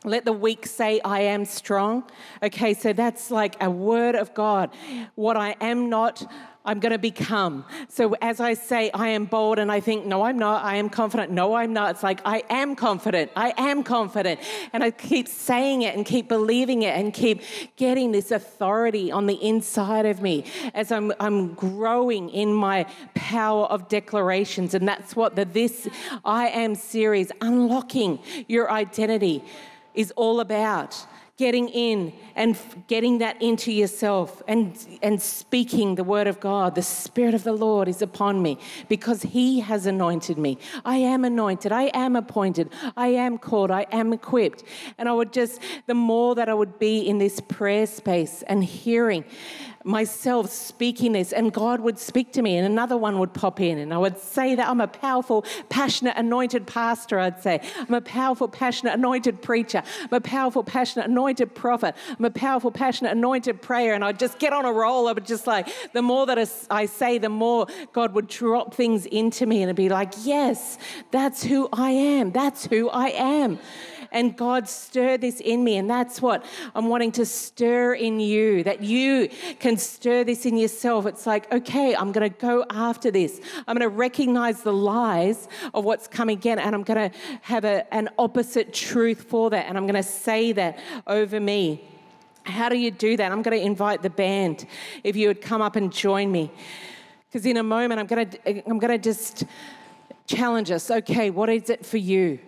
let 0.06 0.26
the 0.26 0.34
weak 0.34 0.66
say, 0.68 1.00
I 1.06 1.22
am 1.22 1.46
strong. 1.46 2.04
Okay, 2.42 2.74
so 2.74 2.92
that's 2.92 3.32
like 3.32 3.56
a 3.62 3.70
word 3.70 4.16
of 4.16 4.34
God. 4.34 4.70
What 5.16 5.38
I 5.38 5.56
am 5.62 5.90
not, 5.90 6.30
I'm 6.66 6.80
going 6.80 6.94
to 6.94 6.98
become. 6.98 7.66
So 7.90 8.16
as 8.22 8.40
I 8.40 8.54
say, 8.54 8.90
I 8.94 9.10
am 9.10 9.26
bold, 9.26 9.60
and 9.60 9.70
I 9.72 9.82
think, 9.82 10.06
no, 10.06 10.24
I'm 10.24 10.40
not. 10.40 10.64
I 10.64 10.78
am 10.78 10.90
confident. 10.90 11.30
No, 11.32 11.56
I'm 11.56 11.74
not. 11.74 11.92
It's 11.92 12.04
like, 12.04 12.22
I 12.24 12.44
am 12.50 12.76
confident. 12.76 13.32
I 13.36 13.54
am 13.58 13.84
confident. 13.84 14.40
And 14.72 14.82
I 14.82 14.92
keep 14.92 15.28
saying 15.28 15.82
it 15.82 15.96
and 15.96 16.06
keep 16.06 16.30
believing 16.30 16.84
it 16.84 16.96
and 16.98 17.14
keep 17.14 17.42
getting 17.76 18.14
this 18.14 18.32
authority 18.32 19.12
on 19.12 19.26
the 19.26 19.36
inside 19.36 20.06
of 20.06 20.22
me 20.22 20.46
as 20.74 20.92
I'm, 20.92 21.12
I'm 21.20 21.54
growing 21.54 22.30
in 22.30 22.54
my 22.54 22.86
power 23.14 23.66
of 23.66 23.90
declarations. 23.90 24.74
And 24.74 24.88
that's 24.88 25.16
what 25.16 25.36
the 25.36 25.44
This 25.44 25.90
I 26.24 26.48
Am 26.48 26.76
series, 26.76 27.32
unlocking 27.42 28.20
your 28.48 28.72
identity, 28.72 29.44
is 29.94 30.12
all 30.16 30.40
about 30.40 31.06
getting 31.36 31.68
in 31.70 32.14
and 32.36 32.56
getting 32.88 33.18
that 33.18 33.42
into 33.42 33.72
yourself 33.72 34.44
and, 34.48 34.78
and 35.02 35.20
speaking 35.20 35.96
the 35.96 36.04
word 36.04 36.28
of 36.28 36.40
God. 36.40 36.76
The 36.76 36.84
Spirit 36.84 37.34
of 37.34 37.44
the 37.44 37.54
Lord 37.54 37.88
is 37.88 38.04
upon 38.04 38.42
me 38.44 38.60
because 38.88 39.24
He 39.24 39.60
has 39.62 39.88
anointed 39.88 40.38
me. 40.38 40.60
I 40.86 40.98
am 40.98 41.26
anointed. 41.26 41.72
I 41.72 41.90
am 41.96 42.16
appointed. 42.16 42.70
I 42.96 43.08
am 43.08 43.40
called. 43.40 43.72
I 43.72 43.88
am 43.92 44.14
equipped. 44.14 44.64
And 45.00 45.10
I 45.10 45.14
would 45.14 45.34
just, 45.34 45.60
the 45.88 45.96
more 45.96 46.36
that 46.36 46.50
I 46.50 46.54
would 46.54 46.78
be 46.78 47.00
in 47.00 47.18
this 47.18 47.40
prayer 47.40 47.88
space 47.88 48.44
and 48.44 48.64
hearing 48.64 49.26
myself 49.84 50.50
speaking 50.50 51.12
this, 51.12 51.34
and 51.34 51.52
God 51.52 51.82
would 51.82 52.00
speak 52.00 52.32
to 52.34 52.42
me, 52.42 52.58
and 52.58 52.66
another 52.66 52.98
one 52.98 53.20
would 53.20 53.34
pop 53.34 53.60
in, 53.60 53.78
and 53.78 53.94
I 53.94 53.98
would 53.98 54.18
say 54.18 54.56
that 54.56 54.68
I'm 54.68 54.82
a 54.82 54.88
powerful, 54.88 55.46
passionate, 55.70 56.16
anointed 56.18 56.66
pastor. 56.68 57.20
I'd 57.20 57.42
say, 57.42 57.62
I'm 57.78 57.94
a 57.94 58.02
powerful, 58.02 58.48
passionate, 58.48 58.94
anointed 58.94 59.42
preacher. 59.42 59.84
I'm 60.02 60.14
a 60.14 60.22
powerful, 60.22 60.64
passionate, 60.64 61.10
anointed 61.10 61.54
prophet. 61.54 61.96
I'm 62.18 62.26
a 62.26 62.32
powerful, 62.32 62.72
passionate, 62.72 63.12
anointed 63.12 63.62
prayer. 63.62 63.94
And 63.94 64.04
I'd 64.04 64.20
just 64.20 64.40
get 64.40 64.54
on 64.54 64.66
a 64.66 64.72
roll. 64.72 65.08
I 65.08 65.12
would 65.12 65.26
just 65.26 65.48
like, 65.48 65.68
the 65.94 66.02
more 66.02 66.26
that 66.26 66.38
I 66.70 66.86
say, 66.86 67.18
the 67.18 67.30
more 67.30 67.68
God 67.92 68.14
would 68.14 68.28
drop 68.28 68.74
things 68.74 69.06
into 69.06 69.46
me, 69.46 69.58
and 69.58 69.64
it'd 69.64 69.76
be 69.76 69.90
like, 69.90 70.14
yes, 70.24 70.78
that's 71.12 71.44
who 71.44 71.70
I 71.74 71.92
am. 71.92 72.32
That's 72.32 72.66
who 72.66 72.90
I 72.90 73.10
am 73.10 73.60
and 74.14 74.38
God 74.38 74.70
stirred 74.70 75.22
this 75.22 75.42
in 75.42 75.64
me. 75.64 75.78
And 75.78 75.90
that's 75.90 76.22
what 76.22 76.46
I'm 76.74 76.88
wanting 76.88 77.12
to 77.14 77.26
stir 77.26 77.96
in 77.96 78.20
you, 78.20 78.64
that 78.64 78.82
you 78.82 79.30
can 79.60 79.76
stir 79.78 80.24
this 80.24 80.46
in 80.46 80.56
yourself. 80.56 81.06
It's 81.06 81.28
like, 81.28 81.52
okay, 81.52 81.96
I'm 81.96 82.12
going 82.12 82.30
to 82.30 82.38
go 82.38 82.66
after 82.70 83.12
this. 83.12 83.42
I'm 83.68 83.78
going 83.78 83.90
to 83.90 83.96
recognize 83.96 84.64
the 84.64 84.74
lies 84.74 85.48
of 85.74 85.84
what's 85.84 86.08
coming 86.08 86.38
again, 86.38 86.60
and 86.60 86.74
I'm 86.74 86.84
going 86.84 87.10
to 87.10 87.18
have 87.42 87.66
a, 87.66 87.92
an 87.94 88.10
opposite 88.18 88.74
truth 88.74 89.24
for 89.24 89.50
that. 89.50 89.66
And 89.66 89.78
I'm 89.78 89.86
going 89.86 90.02
to 90.02 90.04
say 90.04 90.52
that 90.54 90.80
over 91.08 91.40
me. 91.40 91.84
How 92.44 92.70
do 92.70 92.78
you 92.78 92.92
do 92.92 93.18
that? 93.18 93.32
I'm 93.32 93.42
going 93.42 93.58
to 93.58 93.66
invite 93.66 94.02
the 94.02 94.10
band 94.10 94.66
if 95.04 95.16
you 95.16 95.28
would 95.30 95.42
come 95.42 95.62
up 95.62 95.76
and 95.76 95.92
join 95.92 96.32
me. 96.32 96.52
Because 97.28 97.46
in 97.46 97.58
a 97.58 97.64
moment, 97.64 98.00
I'm 98.00 98.06
going 98.06 98.30
to, 98.30 98.70
I'm 98.70 98.80
going 98.80 98.92
to 98.92 98.98
just 98.98 99.46
challenge 100.28 100.70
us. 100.70 100.92
Okay, 100.92 101.30
what 101.30 101.50
is 101.50 101.70
it 101.70 101.86
for 101.86 101.98
you? 101.98 102.40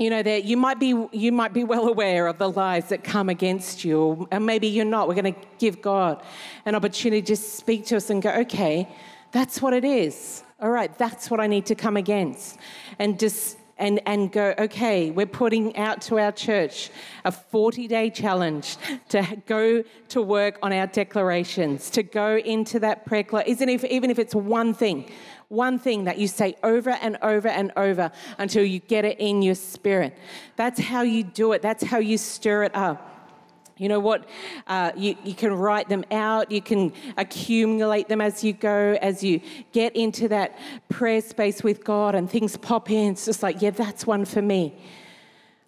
You 0.00 0.08
know 0.08 0.22
that 0.22 0.44
you 0.44 0.56
might 0.56 0.80
be 0.80 0.94
you 1.12 1.30
might 1.30 1.52
be 1.52 1.62
well 1.62 1.86
aware 1.86 2.26
of 2.26 2.38
the 2.38 2.50
lies 2.50 2.88
that 2.88 3.04
come 3.04 3.28
against 3.28 3.84
you. 3.84 4.26
And 4.30 4.46
maybe 4.46 4.66
you're 4.66 4.86
not. 4.86 5.08
We're 5.08 5.14
going 5.14 5.34
to 5.34 5.40
give 5.58 5.82
god 5.82 6.22
an 6.64 6.74
opportunity 6.74 7.20
to 7.22 7.36
speak 7.36 7.84
to 7.86 7.96
us 7.96 8.08
and 8.08 8.22
go 8.22 8.30
okay 8.30 8.88
that's 9.32 9.62
what 9.62 9.74
it 9.74 9.84
is. 9.84 10.42
All 10.58 10.70
right 10.70 10.96
that's 10.96 11.30
what 11.30 11.38
i 11.38 11.46
need 11.46 11.66
to 11.66 11.74
come 11.74 11.98
against. 11.98 12.58
And 12.98 13.18
just 13.18 13.58
and, 13.80 13.98
and 14.04 14.30
go, 14.30 14.54
okay, 14.58 15.10
we're 15.10 15.24
putting 15.24 15.74
out 15.76 16.02
to 16.02 16.18
our 16.18 16.32
church 16.32 16.90
a 17.24 17.32
40 17.32 17.88
day 17.88 18.10
challenge 18.10 18.76
to 19.08 19.42
go 19.46 19.82
to 20.08 20.22
work 20.22 20.58
on 20.62 20.70
our 20.72 20.86
declarations, 20.86 21.88
to 21.90 22.02
go 22.02 22.36
into 22.36 22.78
that 22.80 23.06
prayer 23.06 23.24
closet, 23.24 23.48
isn't 23.48 23.68
if, 23.68 23.82
even 23.84 24.10
if 24.10 24.18
it's 24.18 24.34
one 24.34 24.74
thing, 24.74 25.10
one 25.50 25.80
thing 25.80 26.04
that 26.04 26.16
you 26.16 26.28
say 26.28 26.54
over 26.62 26.90
and 26.90 27.18
over 27.22 27.48
and 27.48 27.72
over 27.76 28.12
until 28.38 28.64
you 28.64 28.78
get 28.78 29.04
it 29.04 29.18
in 29.18 29.42
your 29.42 29.56
spirit. 29.56 30.16
That's 30.54 30.78
how 30.80 31.02
you 31.02 31.24
do 31.24 31.52
it, 31.52 31.60
that's 31.60 31.84
how 31.84 31.98
you 31.98 32.16
stir 32.16 32.64
it 32.64 32.74
up. 32.74 33.08
You 33.76 33.88
know 33.88 33.98
what? 33.98 34.28
Uh, 34.66 34.92
you, 34.94 35.16
you 35.24 35.34
can 35.34 35.52
write 35.52 35.88
them 35.88 36.04
out, 36.12 36.52
you 36.52 36.62
can 36.62 36.92
accumulate 37.16 38.08
them 38.08 38.20
as 38.20 38.44
you 38.44 38.52
go, 38.52 38.96
as 39.02 39.24
you 39.24 39.40
get 39.72 39.96
into 39.96 40.28
that 40.28 40.56
prayer 40.88 41.20
space 41.20 41.64
with 41.64 41.82
God 41.82 42.14
and 42.14 42.30
things 42.30 42.56
pop 42.56 42.90
in. 42.90 43.12
It's 43.12 43.24
just 43.24 43.42
like, 43.42 43.60
yeah, 43.60 43.70
that's 43.70 44.06
one 44.06 44.24
for 44.24 44.42
me 44.42 44.74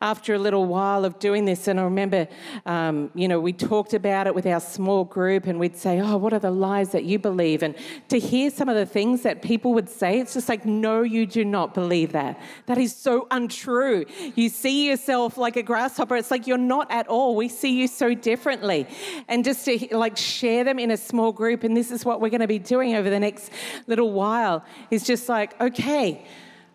after 0.03 0.35
a 0.35 0.39
little 0.39 0.65
while 0.65 1.05
of 1.05 1.19
doing 1.21 1.45
this, 1.45 1.69
and 1.69 1.79
I 1.79 1.85
remember, 1.85 2.27
um, 2.67 3.11
you 3.15 3.29
know, 3.29 3.41
we 3.41 3.53
talked 3.53 3.95
about 3.95 4.27
it 4.27 4.35
with 4.35 4.47
our 4.47 4.59
small 4.59 5.05
group, 5.05 5.47
and 5.47 5.61
we'd 5.61 5.77
say, 5.77 6.01
"Oh, 6.01 6.17
what 6.17 6.33
are 6.33 6.41
the 6.41 6.51
lies 6.51 6.91
that 6.91 7.05
you 7.05 7.21
believe?" 7.21 7.63
And 7.63 7.77
to 8.09 8.19
hear 8.19 8.51
some 8.51 8.69
of 8.69 8.75
the 8.75 8.85
things 8.85 9.23
that 9.23 9.43
people 9.43 9.73
would 9.75 9.89
say, 9.89 10.19
it's 10.19 10.35
just 10.35 10.49
like, 10.49 10.67
"No, 10.67 11.03
you 11.03 11.25
do 11.25 11.45
not 11.45 11.73
believe 11.73 12.11
that. 12.13 12.41
That 12.67 12.79
is 12.79 12.95
so 12.95 13.29
untrue. 13.31 14.05
You 14.35 14.49
see 14.49 14.89
yourself 14.89 15.39
like 15.39 15.57
a 15.57 15.63
grasshopper. 15.63 16.17
It's 16.17 16.33
like 16.33 16.49
you're 16.49 16.59
not 16.59 16.91
at 16.91 17.07
all. 17.07 17.37
We 17.37 17.49
see 17.49 17.73
you 17.81 17.87
so 17.87 18.13
differently." 18.13 18.89
And 19.29 19.45
just 19.45 19.65
to 19.67 19.97
like 19.97 20.17
share 20.17 20.65
them 20.65 20.81
in 20.81 20.91
a 20.91 20.97
small 20.97 21.31
group, 21.31 21.63
and 21.63 21.77
this 21.77 21.93
is 21.93 22.05
what 22.05 22.21
we're 22.21 22.31
going 22.31 22.41
to 22.41 22.49
be 22.49 22.59
doing 22.59 22.97
over 22.97 23.09
the 23.09 23.21
next 23.21 23.53
little 23.87 24.11
while, 24.11 24.65
is 24.91 25.05
just 25.05 25.29
like, 25.29 25.59
okay 25.61 26.25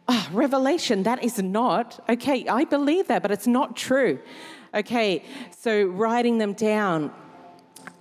oh, 0.08 0.28
revelation, 0.32 1.04
that 1.04 1.24
is 1.24 1.42
not, 1.42 2.04
okay, 2.10 2.48
I 2.48 2.64
believe 2.64 3.08
that, 3.08 3.22
but 3.22 3.32
it's 3.32 3.48
not 3.48 3.76
true. 3.76 4.20
Okay, 4.74 5.24
so 5.58 5.86
writing 5.86 6.38
them 6.38 6.54
down. 6.54 7.12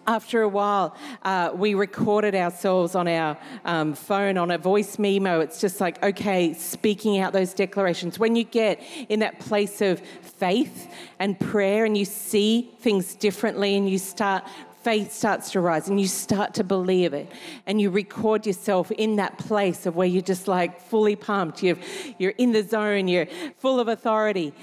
After 0.08 0.42
a 0.42 0.48
while, 0.48 0.94
uh, 1.24 1.50
we 1.52 1.74
recorded 1.74 2.36
ourselves 2.36 2.94
on 2.94 3.08
our 3.08 3.36
um, 3.64 3.92
phone 3.94 4.38
on 4.38 4.52
a 4.52 4.58
voice 4.58 5.00
memo. 5.00 5.40
It's 5.40 5.60
just 5.60 5.80
like, 5.80 6.00
okay, 6.00 6.54
speaking 6.54 7.18
out 7.18 7.32
those 7.32 7.52
declarations. 7.52 8.16
When 8.16 8.36
you 8.36 8.44
get 8.44 8.80
in 9.08 9.18
that 9.18 9.40
place 9.40 9.80
of 9.80 9.98
faith 9.98 10.88
and 11.18 11.38
prayer 11.40 11.84
and 11.84 11.98
you 11.98 12.04
see 12.04 12.70
things 12.78 13.16
differently 13.16 13.74
and 13.74 13.90
you 13.90 13.98
start 13.98 14.44
faith 14.86 15.12
starts 15.12 15.50
to 15.50 15.60
rise 15.60 15.88
and 15.88 16.00
you 16.00 16.06
start 16.06 16.54
to 16.54 16.62
believe 16.62 17.12
it 17.12 17.28
and 17.66 17.80
you 17.80 17.90
record 17.90 18.46
yourself 18.46 18.92
in 18.92 19.16
that 19.16 19.36
place 19.36 19.84
of 19.84 19.96
where 19.96 20.06
you're 20.06 20.22
just 20.22 20.46
like 20.46 20.80
fully 20.80 21.16
pumped 21.16 21.60
you're, 21.60 21.76
you're 22.18 22.36
in 22.38 22.52
the 22.52 22.62
zone 22.62 23.08
you're 23.08 23.26
full 23.58 23.80
of 23.80 23.88
authority 23.88 24.54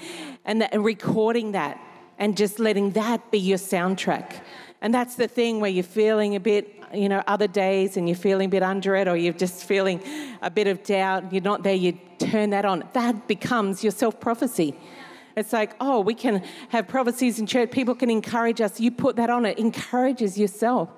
and, 0.46 0.62
and 0.72 0.82
recording 0.82 1.52
that 1.52 1.78
and 2.18 2.38
just 2.38 2.58
letting 2.58 2.92
that 2.92 3.30
be 3.30 3.38
your 3.38 3.58
soundtrack 3.58 4.30
And 4.80 4.94
that's 4.94 5.16
the 5.16 5.28
thing 5.28 5.60
where 5.60 5.70
you're 5.70 5.82
feeling 5.82 6.36
a 6.36 6.40
bit, 6.40 6.74
you 6.92 7.08
know, 7.08 7.22
other 7.26 7.46
days 7.46 7.96
and 7.96 8.08
you're 8.08 8.24
feeling 8.28 8.46
a 8.46 8.54
bit 8.56 8.62
under 8.62 8.94
it 8.96 9.08
or 9.08 9.16
you're 9.16 9.32
just 9.46 9.64
feeling 9.64 9.98
a 10.42 10.50
bit 10.50 10.66
of 10.66 10.82
doubt, 10.82 11.32
you're 11.32 11.42
not 11.52 11.62
there, 11.62 11.74
you 11.74 11.98
turn 12.18 12.50
that 12.50 12.64
on. 12.64 12.84
That 12.92 13.26
becomes 13.26 13.82
your 13.82 13.92
self 13.92 14.20
prophecy. 14.20 14.74
It's 15.36 15.52
like, 15.52 15.74
oh, 15.80 16.00
we 16.00 16.14
can 16.14 16.42
have 16.68 16.86
prophecies 16.86 17.38
in 17.38 17.46
church. 17.46 17.70
People 17.70 17.94
can 17.94 18.10
encourage 18.10 18.60
us. 18.60 18.78
You 18.78 18.90
put 18.90 19.16
that 19.16 19.30
on, 19.30 19.44
it 19.46 19.58
encourages 19.58 20.38
yourself. 20.38 20.90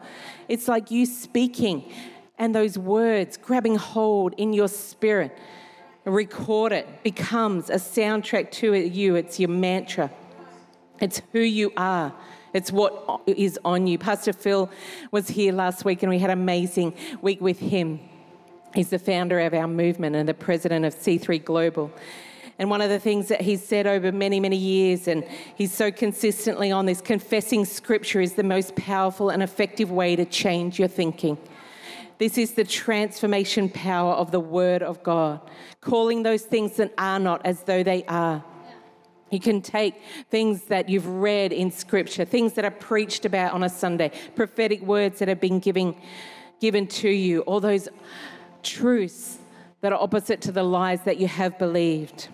It's 0.48 0.68
like 0.68 0.90
you 0.90 1.06
speaking 1.06 1.90
and 2.38 2.54
those 2.54 2.76
words 2.76 3.36
grabbing 3.36 3.76
hold 3.76 4.34
in 4.36 4.52
your 4.52 4.68
spirit. 4.68 5.36
Record 6.04 6.72
it, 6.72 7.02
becomes 7.02 7.68
a 7.70 7.76
soundtrack 7.76 8.50
to 8.52 8.74
you. 8.74 9.16
It's 9.16 9.40
your 9.40 9.48
mantra, 9.48 10.10
it's 11.00 11.20
who 11.32 11.40
you 11.40 11.72
are. 11.76 12.12
It's 12.52 12.72
what 12.72 13.20
is 13.26 13.58
on 13.66 13.86
you. 13.86 13.98
Pastor 13.98 14.32
Phil 14.32 14.70
was 15.10 15.28
here 15.28 15.52
last 15.52 15.84
week 15.84 16.02
and 16.02 16.08
we 16.08 16.18
had 16.18 16.30
an 16.30 16.38
amazing 16.38 16.94
week 17.20 17.38
with 17.38 17.58
him. 17.58 18.00
He's 18.74 18.88
the 18.88 18.98
founder 18.98 19.40
of 19.40 19.52
our 19.52 19.68
movement 19.68 20.16
and 20.16 20.26
the 20.26 20.32
president 20.32 20.86
of 20.86 20.94
C3 20.94 21.44
Global. 21.44 21.92
And 22.58 22.70
one 22.70 22.80
of 22.80 22.88
the 22.88 22.98
things 22.98 23.28
that 23.28 23.42
he's 23.42 23.62
said 23.62 23.86
over 23.86 24.10
many, 24.10 24.40
many 24.40 24.56
years, 24.56 25.08
and 25.08 25.24
he's 25.56 25.74
so 25.74 25.92
consistently 25.92 26.72
on 26.72 26.86
this 26.86 27.02
confessing 27.02 27.66
scripture 27.66 28.20
is 28.20 28.32
the 28.32 28.42
most 28.42 28.74
powerful 28.76 29.28
and 29.28 29.42
effective 29.42 29.90
way 29.90 30.16
to 30.16 30.24
change 30.24 30.78
your 30.78 30.88
thinking. 30.88 31.36
This 32.18 32.38
is 32.38 32.54
the 32.54 32.64
transformation 32.64 33.68
power 33.68 34.14
of 34.14 34.30
the 34.30 34.40
Word 34.40 34.82
of 34.82 35.02
God, 35.02 35.40
calling 35.82 36.22
those 36.22 36.42
things 36.42 36.76
that 36.76 36.94
are 36.96 37.18
not 37.18 37.44
as 37.44 37.62
though 37.64 37.82
they 37.82 38.04
are. 38.04 38.42
You 39.30 39.40
can 39.40 39.60
take 39.60 40.00
things 40.30 40.62
that 40.64 40.88
you've 40.88 41.06
read 41.06 41.52
in 41.52 41.70
Scripture, 41.70 42.24
things 42.24 42.54
that 42.54 42.64
are 42.64 42.70
preached 42.70 43.26
about 43.26 43.52
on 43.52 43.64
a 43.64 43.68
Sunday, 43.68 44.12
prophetic 44.34 44.80
words 44.80 45.18
that 45.18 45.28
have 45.28 45.40
been 45.40 45.58
giving, 45.58 46.00
given 46.58 46.86
to 46.86 47.10
you, 47.10 47.40
all 47.42 47.60
those 47.60 47.88
truths 48.62 49.36
that 49.82 49.92
are 49.92 50.00
opposite 50.00 50.40
to 50.42 50.52
the 50.52 50.62
lies 50.62 51.02
that 51.02 51.18
you 51.18 51.28
have 51.28 51.58
believed. 51.58 52.28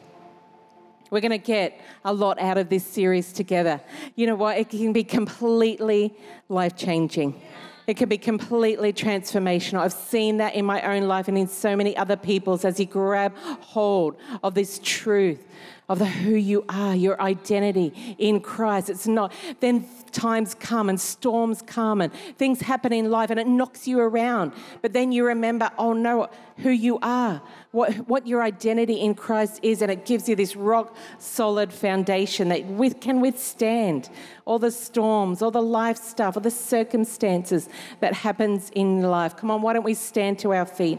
We're 1.13 1.21
going 1.21 1.33
to 1.33 1.37
get 1.37 1.79
a 2.07 2.13
lot 2.15 2.41
out 2.41 2.57
of 2.57 2.71
this 2.71 2.87
series 2.87 3.35
together. 3.35 3.83
You 4.15 4.27
know 4.27 4.35
what? 4.35 4.57
It 4.57 4.71
can 4.71 4.95
be 4.95 5.05
completely 5.05 6.17
life 6.49 6.75
changing. 6.75 7.39
It 7.87 7.99
can 7.99 8.09
be 8.09 8.17
completely 8.17 8.95
transformational. 8.95 9.81
I've 9.81 9.93
seen 9.93 10.39
that 10.39 10.55
in 10.55 10.65
my 10.65 10.81
own 10.81 11.09
life 11.09 11.29
and 11.29 11.37
in 11.37 11.49
so 11.49 11.77
many 11.77 11.95
other 11.99 12.17
people's 12.17 12.65
as 12.65 12.81
you 12.81 12.87
grab 12.87 13.37
hold 13.37 14.17
of 14.43 14.55
this 14.55 14.81
truth 14.83 15.47
of 15.87 15.99
the 15.99 16.07
who 16.07 16.35
you 16.35 16.65
are, 16.71 16.97
your 16.97 17.21
identity 17.21 18.17
in 18.17 18.41
Christ. 18.41 18.89
It's 18.89 19.07
not, 19.07 19.35
then 19.61 19.87
times 20.13 20.55
come 20.55 20.89
and 20.89 20.99
storms 20.99 21.61
come 21.61 22.01
and 22.01 22.11
things 22.39 22.63
happen 22.63 22.91
in 22.91 23.11
life 23.11 23.29
and 23.29 23.39
it 23.39 23.47
knocks 23.47 23.87
you 23.87 24.01
around. 24.01 24.53
But 24.81 24.95
then 24.95 25.13
you 25.13 25.27
remember, 25.27 25.71
oh 25.77 25.93
no, 25.93 26.31
who 26.59 26.71
you 26.71 26.99
are, 27.03 27.43
what, 27.73 27.95
what 28.07 28.27
your 28.27 28.43
identity 28.43 29.01
in 29.01 29.15
Christ 29.15 29.59
is, 29.63 29.81
and 29.81 29.91
it 29.91 30.05
gives 30.05 30.29
you 30.29 30.37
this 30.37 30.55
rock 30.55 30.95
solid 31.19 31.73
foundation 31.73 32.49
that 32.51 32.65
with, 32.67 33.01
can 33.01 33.21
withstand 33.21 34.11
all 34.45 34.59
the 34.59 34.71
storms, 34.71 35.41
all 35.41 35.51
the 35.51 35.63
life 35.63 35.97
stuff, 35.97 36.37
all 36.37 36.43
the 36.43 36.51
circumstances 36.51 37.71
that 38.01 38.13
happens 38.13 38.71
in 38.75 39.03
life. 39.03 39.37
Come 39.37 39.51
on, 39.51 39.63
why 39.63 39.73
don't 39.73 39.85
we 39.85 39.95
stand 39.95 40.39
to 40.41 40.53
our 40.53 40.67
feet? 40.67 40.99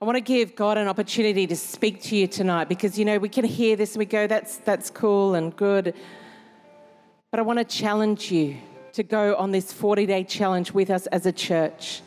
I 0.00 0.04
want 0.04 0.16
to 0.16 0.20
give 0.20 0.54
God 0.54 0.78
an 0.78 0.88
opportunity 0.88 1.46
to 1.46 1.56
speak 1.56 2.02
to 2.02 2.16
you 2.16 2.28
tonight 2.28 2.68
because 2.68 2.98
you 2.98 3.04
know 3.04 3.18
we 3.18 3.28
can 3.28 3.44
hear 3.44 3.76
this 3.76 3.94
and 3.94 3.98
we 3.98 4.04
go, 4.04 4.26
that's 4.26 4.58
that's 4.58 4.90
cool 4.90 5.34
and 5.34 5.56
good. 5.56 5.94
But 7.30 7.40
I 7.40 7.42
want 7.42 7.58
to 7.58 7.64
challenge 7.64 8.30
you 8.30 8.58
to 8.92 9.02
go 9.02 9.36
on 9.36 9.50
this 9.50 9.72
40 9.72 10.06
day 10.06 10.24
challenge 10.24 10.72
with 10.72 10.90
us 10.90 11.06
as 11.08 11.26
a 11.26 11.32
church. 11.32 12.02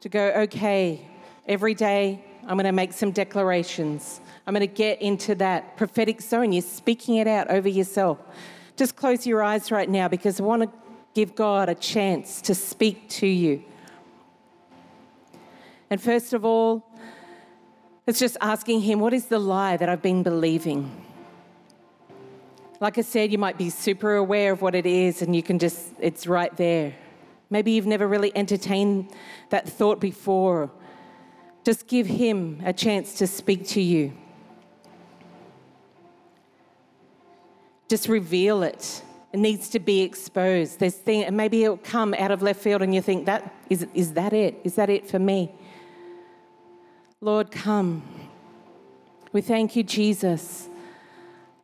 To 0.00 0.08
go, 0.08 0.28
okay, 0.44 1.06
every 1.46 1.74
day 1.74 2.24
I'm 2.42 2.56
going 2.56 2.64
to 2.64 2.72
make 2.72 2.92
some 2.92 3.10
declarations. 3.10 4.20
I'm 4.46 4.54
going 4.54 4.66
to 4.66 4.74
get 4.74 5.02
into 5.02 5.34
that 5.36 5.76
prophetic 5.76 6.20
zone. 6.20 6.52
You're 6.52 6.62
speaking 6.62 7.16
it 7.16 7.26
out 7.26 7.50
over 7.50 7.68
yourself. 7.68 8.18
Just 8.76 8.96
close 8.96 9.26
your 9.26 9.42
eyes 9.42 9.70
right 9.70 9.88
now 9.88 10.08
because 10.08 10.40
I 10.40 10.44
want 10.44 10.62
to 10.62 10.70
give 11.14 11.34
God 11.34 11.68
a 11.68 11.74
chance 11.74 12.40
to 12.42 12.54
speak 12.54 13.08
to 13.10 13.26
you. 13.26 13.62
And 15.90 16.00
first 16.00 16.32
of 16.32 16.44
all, 16.44 16.86
it's 18.06 18.18
just 18.18 18.36
asking 18.40 18.80
Him, 18.80 19.00
what 19.00 19.12
is 19.12 19.26
the 19.26 19.38
lie 19.38 19.76
that 19.76 19.88
I've 19.88 20.02
been 20.02 20.22
believing? 20.22 20.90
Like 22.80 22.96
I 22.96 23.02
said, 23.02 23.30
you 23.30 23.36
might 23.36 23.58
be 23.58 23.68
super 23.68 24.16
aware 24.16 24.52
of 24.52 24.62
what 24.62 24.74
it 24.74 24.86
is 24.86 25.20
and 25.20 25.36
you 25.36 25.42
can 25.42 25.58
just, 25.58 25.92
it's 26.00 26.26
right 26.26 26.56
there. 26.56 26.94
Maybe 27.50 27.72
you've 27.72 27.86
never 27.86 28.08
really 28.08 28.34
entertained 28.34 29.12
that 29.50 29.68
thought 29.68 30.00
before. 30.00 30.70
Just 31.62 31.86
give 31.86 32.06
Him 32.06 32.62
a 32.64 32.72
chance 32.72 33.18
to 33.18 33.26
speak 33.26 33.66
to 33.68 33.82
you. 33.82 34.14
Just 37.88 38.08
reveal 38.08 38.62
it. 38.62 39.02
It 39.32 39.40
needs 39.40 39.68
to 39.70 39.78
be 39.78 40.00
exposed. 40.00 40.78
There's 40.78 40.94
thing, 40.94 41.24
and 41.24 41.36
maybe 41.36 41.64
it'll 41.64 41.76
come 41.76 42.14
out 42.14 42.30
of 42.30 42.40
left 42.40 42.60
field, 42.60 42.82
and 42.82 42.94
you 42.94 43.02
think, 43.02 43.26
"That 43.26 43.54
is, 43.68 43.86
is 43.94 44.14
that 44.14 44.32
it? 44.32 44.60
Is 44.64 44.76
that 44.76 44.88
it 44.90 45.08
for 45.08 45.18
me?" 45.18 45.52
Lord, 47.20 47.50
come. 47.50 48.02
We 49.32 49.40
thank 49.40 49.76
you, 49.76 49.82
Jesus. 49.82 50.69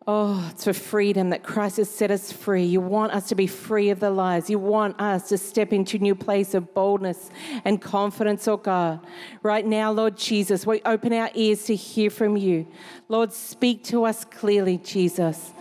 Oh, 0.09 0.49
it's 0.53 0.63
for 0.63 0.73
freedom 0.73 1.31
that 1.31 1.43
Christ 1.43 1.79
has 1.79 1.91
set 1.91 2.13
us 2.13 2.31
free. 2.31 2.63
You 2.63 2.81
want 2.81 3.11
us 3.11 3.29
to 3.31 3.35
be 3.35 3.49
free 3.49 3.91
of 3.91 3.99
the 3.99 4.11
lies. 4.11 4.49
You 4.49 4.61
want 4.61 5.01
us 5.01 5.29
to 5.31 5.39
step 5.39 5.73
into 5.73 5.97
a 5.97 6.01
new 6.01 6.15
place 6.15 6.55
of 6.55 6.73
boldness 6.75 7.29
and 7.65 7.83
confidence, 7.83 8.47
oh 8.47 8.57
God. 8.57 9.01
Right 9.43 9.67
now, 9.67 9.91
Lord 9.91 10.17
Jesus, 10.17 10.65
we 10.65 10.81
open 10.85 11.13
our 11.13 11.29
ears 11.35 11.65
to 11.65 11.75
hear 11.75 12.09
from 12.11 12.37
you. 12.37 12.69
Lord, 13.09 13.33
speak 13.33 13.83
to 13.85 14.05
us 14.05 14.25
clearly, 14.25 14.79
Jesus. 14.79 15.53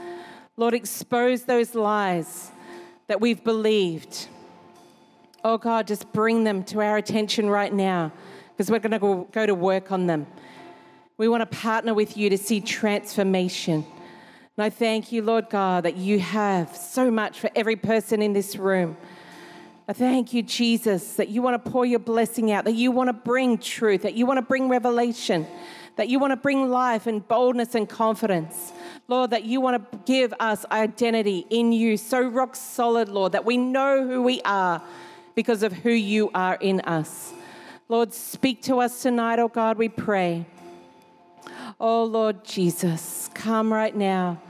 Lord, 0.58 0.76
expose 0.76 1.46
those 1.46 1.74
lies 1.74 2.52
that 3.08 3.20
we've 3.20 3.44
believed. 3.44 4.28
Oh 5.44 5.58
God, 5.58 5.88
just 5.88 6.14
bring 6.14 6.44
them 6.44 6.64
to 6.66 6.82
our 6.82 6.98
attention 6.98 7.50
right 7.50 7.74
now 7.74 8.12
because 8.50 8.70
we're 8.70 8.78
going 8.78 8.92
to 8.92 9.28
go 9.32 9.46
to 9.48 9.56
work 9.56 9.92
on 9.92 10.06
them. 10.06 10.28
We 11.18 11.28
want 11.28 11.42
to 11.42 11.58
partner 11.58 11.96
with 11.96 12.16
you 12.16 12.30
to 12.30 12.38
see 12.38 12.62
transformation. 12.62 13.88
And 14.58 14.64
I 14.64 14.70
thank 14.70 15.12
you, 15.12 15.22
Lord 15.22 15.50
God, 15.50 15.84
that 15.84 15.98
you 15.98 16.18
have 16.20 16.74
so 16.74 17.12
much 17.12 17.42
for 17.42 17.50
every 17.58 17.76
person 17.76 18.22
in 18.22 18.32
this 18.32 18.56
room. 18.56 18.96
I 19.86 19.92
thank 19.92 20.34
you, 20.34 20.42
Jesus, 20.44 21.18
that 21.18 21.28
you 21.28 21.42
want 21.42 21.64
to 21.64 21.72
pour 21.72 21.86
your 21.86 22.00
blessing 22.00 22.54
out, 22.54 22.64
that 22.64 22.74
you 22.74 22.90
want 22.90 23.10
to 23.10 23.14
bring 23.14 23.58
truth, 23.58 24.04
that 24.04 24.14
you 24.14 24.26
want 24.26 24.38
to 24.38 24.42
bring 24.42 24.70
revelation, 24.70 25.46
that 25.98 26.08
you 26.08 26.20
want 26.20 26.32
to 26.32 26.38
bring 26.38 26.70
life 26.70 27.06
and 27.06 27.28
boldness 27.28 27.76
and 27.76 27.90
confidence. 27.90 28.72
Lord, 29.10 29.32
that 29.32 29.44
you 29.44 29.60
want 29.60 29.92
to 29.92 30.00
give 30.06 30.34
us 30.40 30.66
identity 30.72 31.46
in 31.50 31.74
you 31.74 31.98
so 31.98 32.22
rock 32.22 32.56
solid, 32.56 33.10
Lord, 33.10 33.34
that 33.34 33.44
we 33.44 33.58
know 33.58 34.08
who 34.08 34.24
we 34.24 34.42
are 34.44 34.82
because 35.36 35.64
of 35.64 35.74
who 35.74 35.92
you 35.92 36.32
are 36.34 36.56
in 36.56 36.80
us. 36.82 37.34
Lord, 37.90 38.14
speak 38.14 38.64
to 38.64 38.80
us 38.80 39.02
tonight, 39.02 39.38
oh 39.38 39.50
God, 39.50 39.78
we 39.78 39.90
pray. 39.90 40.46
Oh 41.78 42.06
Lord 42.06 42.46
Jesus, 42.46 43.30
come 43.34 43.72
right 43.72 43.96
now. 43.96 44.42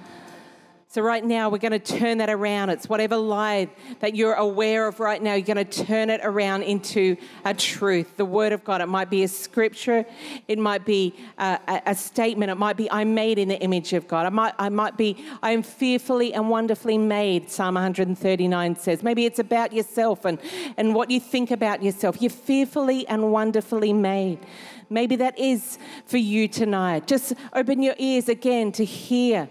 So, 0.95 1.01
right 1.01 1.25
now, 1.25 1.49
we're 1.49 1.57
going 1.57 1.77
to 1.77 1.97
turn 1.99 2.19
that 2.19 2.29
around. 2.29 2.69
It's 2.69 2.87
whatever 2.87 3.17
lie 3.17 3.67
that 3.99 4.15
you're 4.15 4.35
aware 4.35 4.87
of 4.87 5.01
right 5.01 5.21
now, 5.21 5.33
you're 5.33 5.45
going 5.45 5.57
to 5.57 5.85
turn 5.85 6.09
it 6.09 6.21
around 6.23 6.63
into 6.63 7.17
a 7.43 7.53
truth, 7.53 8.15
the 8.15 8.23
Word 8.23 8.53
of 8.53 8.63
God. 8.63 8.79
It 8.79 8.85
might 8.85 9.09
be 9.09 9.23
a 9.23 9.27
scripture, 9.27 10.05
it 10.47 10.57
might 10.57 10.85
be 10.85 11.13
uh, 11.37 11.57
a, 11.67 11.81
a 11.87 11.95
statement, 11.95 12.49
it 12.49 12.55
might 12.55 12.77
be, 12.77 12.89
I'm 12.89 13.13
made 13.13 13.39
in 13.39 13.49
the 13.49 13.59
image 13.59 13.91
of 13.91 14.07
God. 14.07 14.25
I 14.25 14.29
might, 14.29 14.53
I 14.57 14.69
might 14.69 14.95
be, 14.95 15.21
I 15.43 15.51
am 15.51 15.63
fearfully 15.63 16.33
and 16.33 16.49
wonderfully 16.49 16.97
made, 16.97 17.51
Psalm 17.51 17.75
139 17.75 18.77
says. 18.77 19.03
Maybe 19.03 19.25
it's 19.25 19.39
about 19.39 19.73
yourself 19.73 20.23
and, 20.23 20.39
and 20.77 20.95
what 20.95 21.11
you 21.11 21.19
think 21.19 21.51
about 21.51 21.83
yourself. 21.83 22.21
You're 22.21 22.29
fearfully 22.29 23.05
and 23.09 23.33
wonderfully 23.33 23.91
made. 23.91 24.39
Maybe 24.89 25.17
that 25.17 25.37
is 25.37 25.77
for 26.05 26.19
you 26.19 26.47
tonight. 26.47 27.05
Just 27.05 27.33
open 27.51 27.81
your 27.81 27.95
ears 27.97 28.29
again 28.29 28.71
to 28.71 28.85
hear 28.85 29.49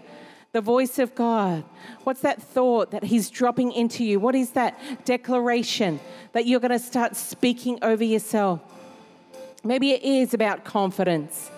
the 0.55 0.61
voice 0.61 0.99
of 0.99 1.13
God? 1.15 1.65
What's 2.05 2.21
that 2.21 2.41
thought 2.41 2.91
that 2.91 3.03
He's 3.03 3.29
dropping 3.29 3.73
into 3.73 4.05
you? 4.05 4.21
What 4.21 4.35
is 4.35 4.51
that 4.51 4.79
declaration 5.03 5.99
that 6.31 6.45
you're 6.47 6.61
going 6.61 6.71
to 6.71 6.79
start 6.79 7.17
speaking 7.17 7.77
over 7.81 8.05
yourself? 8.05 8.61
Maybe 9.65 9.91
it 9.91 10.01
is 10.01 10.33
about 10.33 10.63
confidence. 10.63 11.51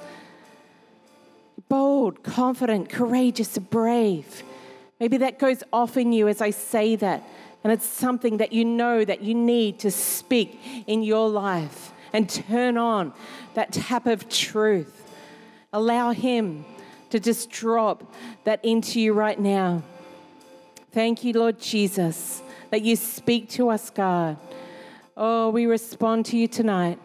Bold, 1.70 2.24
confident, 2.24 2.90
courageous, 2.90 3.60
brave. 3.60 4.42
Maybe 5.00 5.18
that 5.18 5.38
goes 5.38 5.64
off 5.72 5.96
in 5.96 6.12
you 6.12 6.28
as 6.28 6.42
I 6.42 6.50
say 6.50 6.96
that. 6.96 7.24
And 7.64 7.72
it's 7.72 7.86
something 7.86 8.38
that 8.38 8.52
you 8.52 8.66
know 8.66 9.06
that 9.06 9.22
you 9.22 9.36
need 9.36 9.78
to 9.82 9.92
speak 9.92 10.60
in 10.88 11.04
your 11.04 11.30
life 11.30 11.94
and 12.14 12.28
turn 12.28 12.80
on 12.80 13.14
that 13.54 13.72
tap 13.72 14.08
of 14.08 14.28
truth. 14.28 15.14
Allow 15.72 16.14
Him 16.14 16.66
to 17.10 17.20
just 17.20 17.50
drop 17.50 18.14
that 18.44 18.64
into 18.64 19.00
you 19.00 19.14
right 19.14 19.40
now. 19.40 19.84
Thank 20.92 21.24
you, 21.24 21.34
Lord 21.34 21.60
Jesus, 21.60 22.42
that 22.72 22.82
you 22.82 22.96
speak 22.96 23.50
to 23.52 23.70
us, 23.70 23.90
God. 23.90 24.38
Oh, 25.16 25.50
we 25.50 25.66
respond 25.66 26.26
to 26.28 26.38
you 26.38 26.48
tonight. 26.48 27.00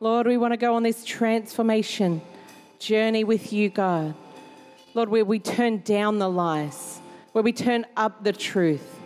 Lord, 0.00 0.26
we 0.26 0.36
want 0.36 0.52
to 0.52 0.56
go 0.56 0.74
on 0.74 0.82
this 0.82 1.04
transformation 1.04 2.20
journey 2.78 3.24
with 3.24 3.52
you, 3.52 3.68
God. 3.68 4.14
Lord, 4.94 5.08
where 5.08 5.24
we 5.24 5.38
turn 5.38 5.78
down 5.78 6.18
the 6.18 6.28
lies, 6.28 7.00
where 7.32 7.44
we 7.44 7.52
turn 7.52 7.86
up 7.96 8.24
the 8.24 8.32
truth. 8.32 8.98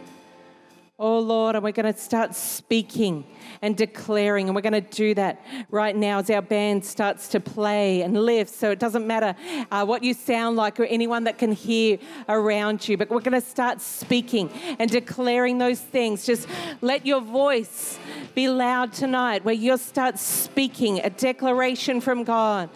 Oh 0.99 1.19
Lord, 1.19 1.57
and 1.57 1.63
we're 1.63 1.73
going 1.73 1.93
to 1.93 2.01
start 2.01 2.35
speaking 2.35 3.27
and 3.61 3.77
declaring, 3.77 4.49
and 4.49 4.55
we're 4.55 4.63
going 4.63 4.73
to 4.73 4.81
do 4.81 5.13
that 5.13 5.45
right 5.71 5.95
now 5.95 6.21
as 6.21 6.31
our 6.31 6.41
band 6.41 6.87
starts 6.87 7.29
to 7.29 7.39
play 7.39 8.01
and 8.01 8.25
lift. 8.25 8.55
So 8.55 8.71
it 8.71 8.79
doesn't 8.79 9.07
matter 9.07 9.35
uh, 9.71 9.85
what 9.85 10.03
you 10.03 10.15
sound 10.15 10.57
like 10.57 10.81
or 10.81 10.85
anyone 10.85 11.25
that 11.25 11.37
can 11.37 11.53
hear 11.53 11.99
around 12.31 12.89
you, 12.89 12.97
but 12.97 13.11
we're 13.11 13.21
going 13.21 13.39
to 13.39 13.47
start 13.47 13.83
speaking 13.83 14.49
and 14.79 14.91
declaring 14.91 15.59
those 15.59 15.83
things. 15.83 16.25
Just 16.25 16.49
let 16.81 17.05
your 17.05 17.21
voice 17.21 17.99
be 18.35 18.49
loud 18.49 18.95
tonight, 18.95 19.45
where 19.45 19.55
you'll 19.55 19.77
start 19.77 20.19
speaking 20.19 21.01
a 21.01 21.11
declaration 21.11 22.01
from 22.01 22.25
God. 22.25 22.71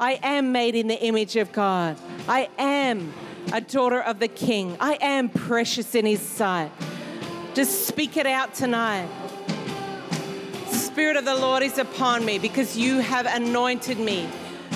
I 0.00 0.18
am 0.22 0.50
made 0.50 0.76
in 0.76 0.86
the 0.86 0.98
image 0.98 1.36
of 1.36 1.52
God. 1.52 1.98
I 2.26 2.48
am 2.56 3.12
a 3.52 3.60
daughter 3.60 4.00
of 4.00 4.18
the 4.18 4.28
King. 4.28 4.78
I 4.80 4.96
am 5.02 5.28
precious 5.28 5.94
in 5.94 6.06
His 6.06 6.22
sight. 6.22 6.72
Just 7.54 7.86
speak 7.86 8.16
it 8.16 8.26
out 8.26 8.52
tonight. 8.52 9.08
Spirit 10.66 11.16
of 11.16 11.24
the 11.24 11.36
Lord 11.36 11.62
is 11.62 11.78
upon 11.78 12.24
me 12.24 12.40
because 12.40 12.76
you 12.76 12.98
have 12.98 13.26
anointed 13.26 13.96
me. 13.96 14.28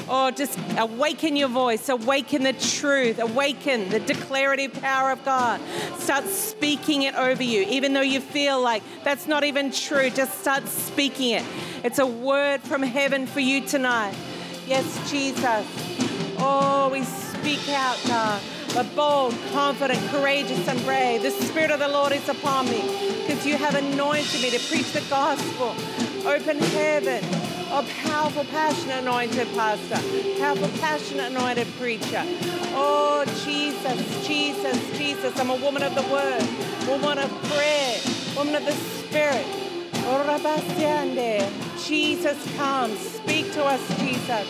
Oh, 0.08 0.30
just 0.30 0.56
awaken 0.76 1.34
your 1.34 1.48
voice, 1.48 1.88
awaken 1.88 2.44
the 2.44 2.52
truth, 2.52 3.18
awaken 3.18 3.88
the 3.88 3.98
declarative 3.98 4.72
power 4.74 5.10
of 5.10 5.24
God. 5.24 5.60
Start 5.98 6.26
speaking 6.26 7.02
it 7.02 7.16
over 7.16 7.42
you, 7.42 7.62
even 7.62 7.94
though 7.94 8.00
you 8.00 8.20
feel 8.20 8.60
like 8.60 8.84
that's 9.02 9.26
not 9.26 9.42
even 9.42 9.72
true. 9.72 10.08
Just 10.08 10.40
start 10.40 10.68
speaking 10.68 11.32
it. 11.32 11.44
It's 11.82 11.98
a 11.98 12.06
word 12.06 12.60
from 12.60 12.84
heaven 12.84 13.26
for 13.26 13.40
you 13.40 13.60
tonight. 13.66 14.14
Yes, 14.68 15.10
Jesus. 15.10 15.66
Oh, 16.38 16.90
we 16.92 17.02
speak 17.02 17.68
out, 17.70 18.00
God 18.06 18.40
but 18.74 18.94
bold, 18.94 19.34
confident, 19.52 20.00
courageous, 20.10 20.66
and 20.68 20.82
brave. 20.84 21.22
The 21.22 21.30
Spirit 21.30 21.70
of 21.70 21.80
the 21.80 21.88
Lord 21.88 22.12
is 22.12 22.28
upon 22.28 22.66
me 22.66 22.82
because 23.26 23.46
you 23.46 23.56
have 23.56 23.74
anointed 23.74 24.42
me 24.42 24.50
to 24.50 24.58
preach 24.68 24.92
the 24.92 25.04
gospel. 25.08 25.74
Open 26.28 26.58
heaven. 26.58 27.22
Oh, 27.70 27.86
powerful, 28.04 28.44
passionate, 28.44 29.00
anointed 29.00 29.48
pastor. 29.54 30.00
Powerful, 30.40 30.68
passionate, 30.80 31.32
anointed 31.32 31.66
preacher. 31.78 32.22
Oh, 32.74 33.24
Jesus, 33.44 34.26
Jesus, 34.26 34.98
Jesus. 34.98 35.38
I'm 35.38 35.50
a 35.50 35.56
woman 35.56 35.82
of 35.82 35.94
the 35.94 36.02
word, 36.02 36.42
woman 36.88 37.18
of 37.18 37.30
prayer, 37.44 37.98
woman 38.36 38.54
of 38.54 38.64
the 38.64 38.72
Spirit. 38.72 39.46
Jesus, 41.86 42.56
come. 42.56 42.96
Speak 42.96 43.52
to 43.52 43.64
us, 43.64 43.80
Jesus. 44.00 44.46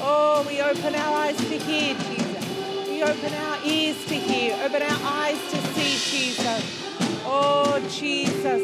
Oh, 0.00 0.44
we 0.48 0.60
open 0.60 0.94
our 0.94 1.16
eyes 1.18 1.36
to 1.36 1.58
hear, 1.58 1.94
Jesus 1.94 2.15
we 2.96 3.02
open 3.02 3.34
our 3.34 3.58
ears 3.62 4.02
to 4.06 4.14
hear, 4.14 4.56
open 4.64 4.80
our 4.80 4.98
eyes 5.02 5.38
to 5.50 5.58
see 5.74 5.98
Jesus. 6.16 6.64
Oh, 7.26 7.78
Jesus. 7.90 8.62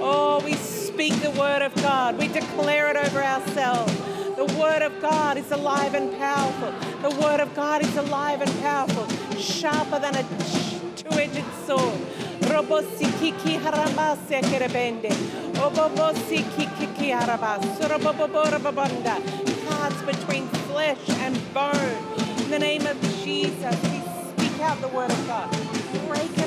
Oh, 0.00 0.42
we 0.44 0.52
speak 0.52 1.14
the 1.22 1.30
word 1.30 1.62
of 1.62 1.74
God. 1.76 2.18
We 2.18 2.28
declare 2.28 2.90
it 2.90 2.96
over 2.96 3.22
ourselves. 3.22 3.96
The 4.36 4.44
word 4.60 4.82
of 4.82 5.00
God 5.00 5.38
is 5.38 5.50
alive 5.50 5.94
and 5.94 6.14
powerful. 6.18 6.74
The 7.08 7.16
word 7.20 7.40
of 7.40 7.54
God 7.54 7.82
is 7.82 7.96
alive 7.96 8.42
and 8.42 8.60
powerful, 8.60 9.06
sharper 9.38 9.98
than 9.98 10.14
a 10.14 10.22
two-edged 10.94 11.44
sword. 11.66 12.00
kiki 13.18 13.56
haramase 13.56 14.42
kerebende. 14.42 15.10
Obobosi 15.56 16.44
kiki 16.54 17.12
harabas. 17.12 17.64
Cuts 19.68 20.02
between 20.02 20.57
flesh 20.78 21.08
and 21.08 21.34
bone. 21.52 21.74
In 22.44 22.50
the 22.50 22.58
name 22.60 22.86
of 22.86 23.00
Jesus, 23.24 23.74
we 23.90 24.00
speak 24.30 24.60
out 24.60 24.80
the 24.80 24.86
word 24.86 25.10
of 25.10 25.26
God. 25.26 25.50
Break 26.06 26.37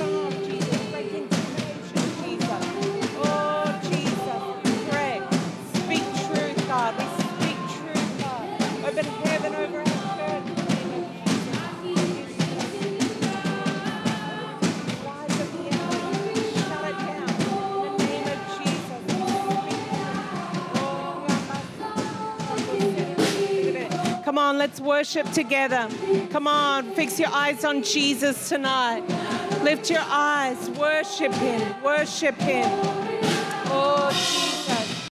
on, 24.42 24.58
let's 24.58 24.82
worship 24.82 25.32
together. 25.32 25.88
Come 26.32 26.48
on, 26.48 26.92
fix 26.96 27.20
your 27.20 27.30
eyes 27.30 27.64
on 27.64 27.84
Jesus 27.84 28.50
tonight. 28.50 29.04
Lift 29.62 29.90
your 29.90 30.04
eyes, 30.04 30.70
worship 30.72 31.32
Him, 31.34 31.84
worship 31.84 32.36
Him. 32.36 32.91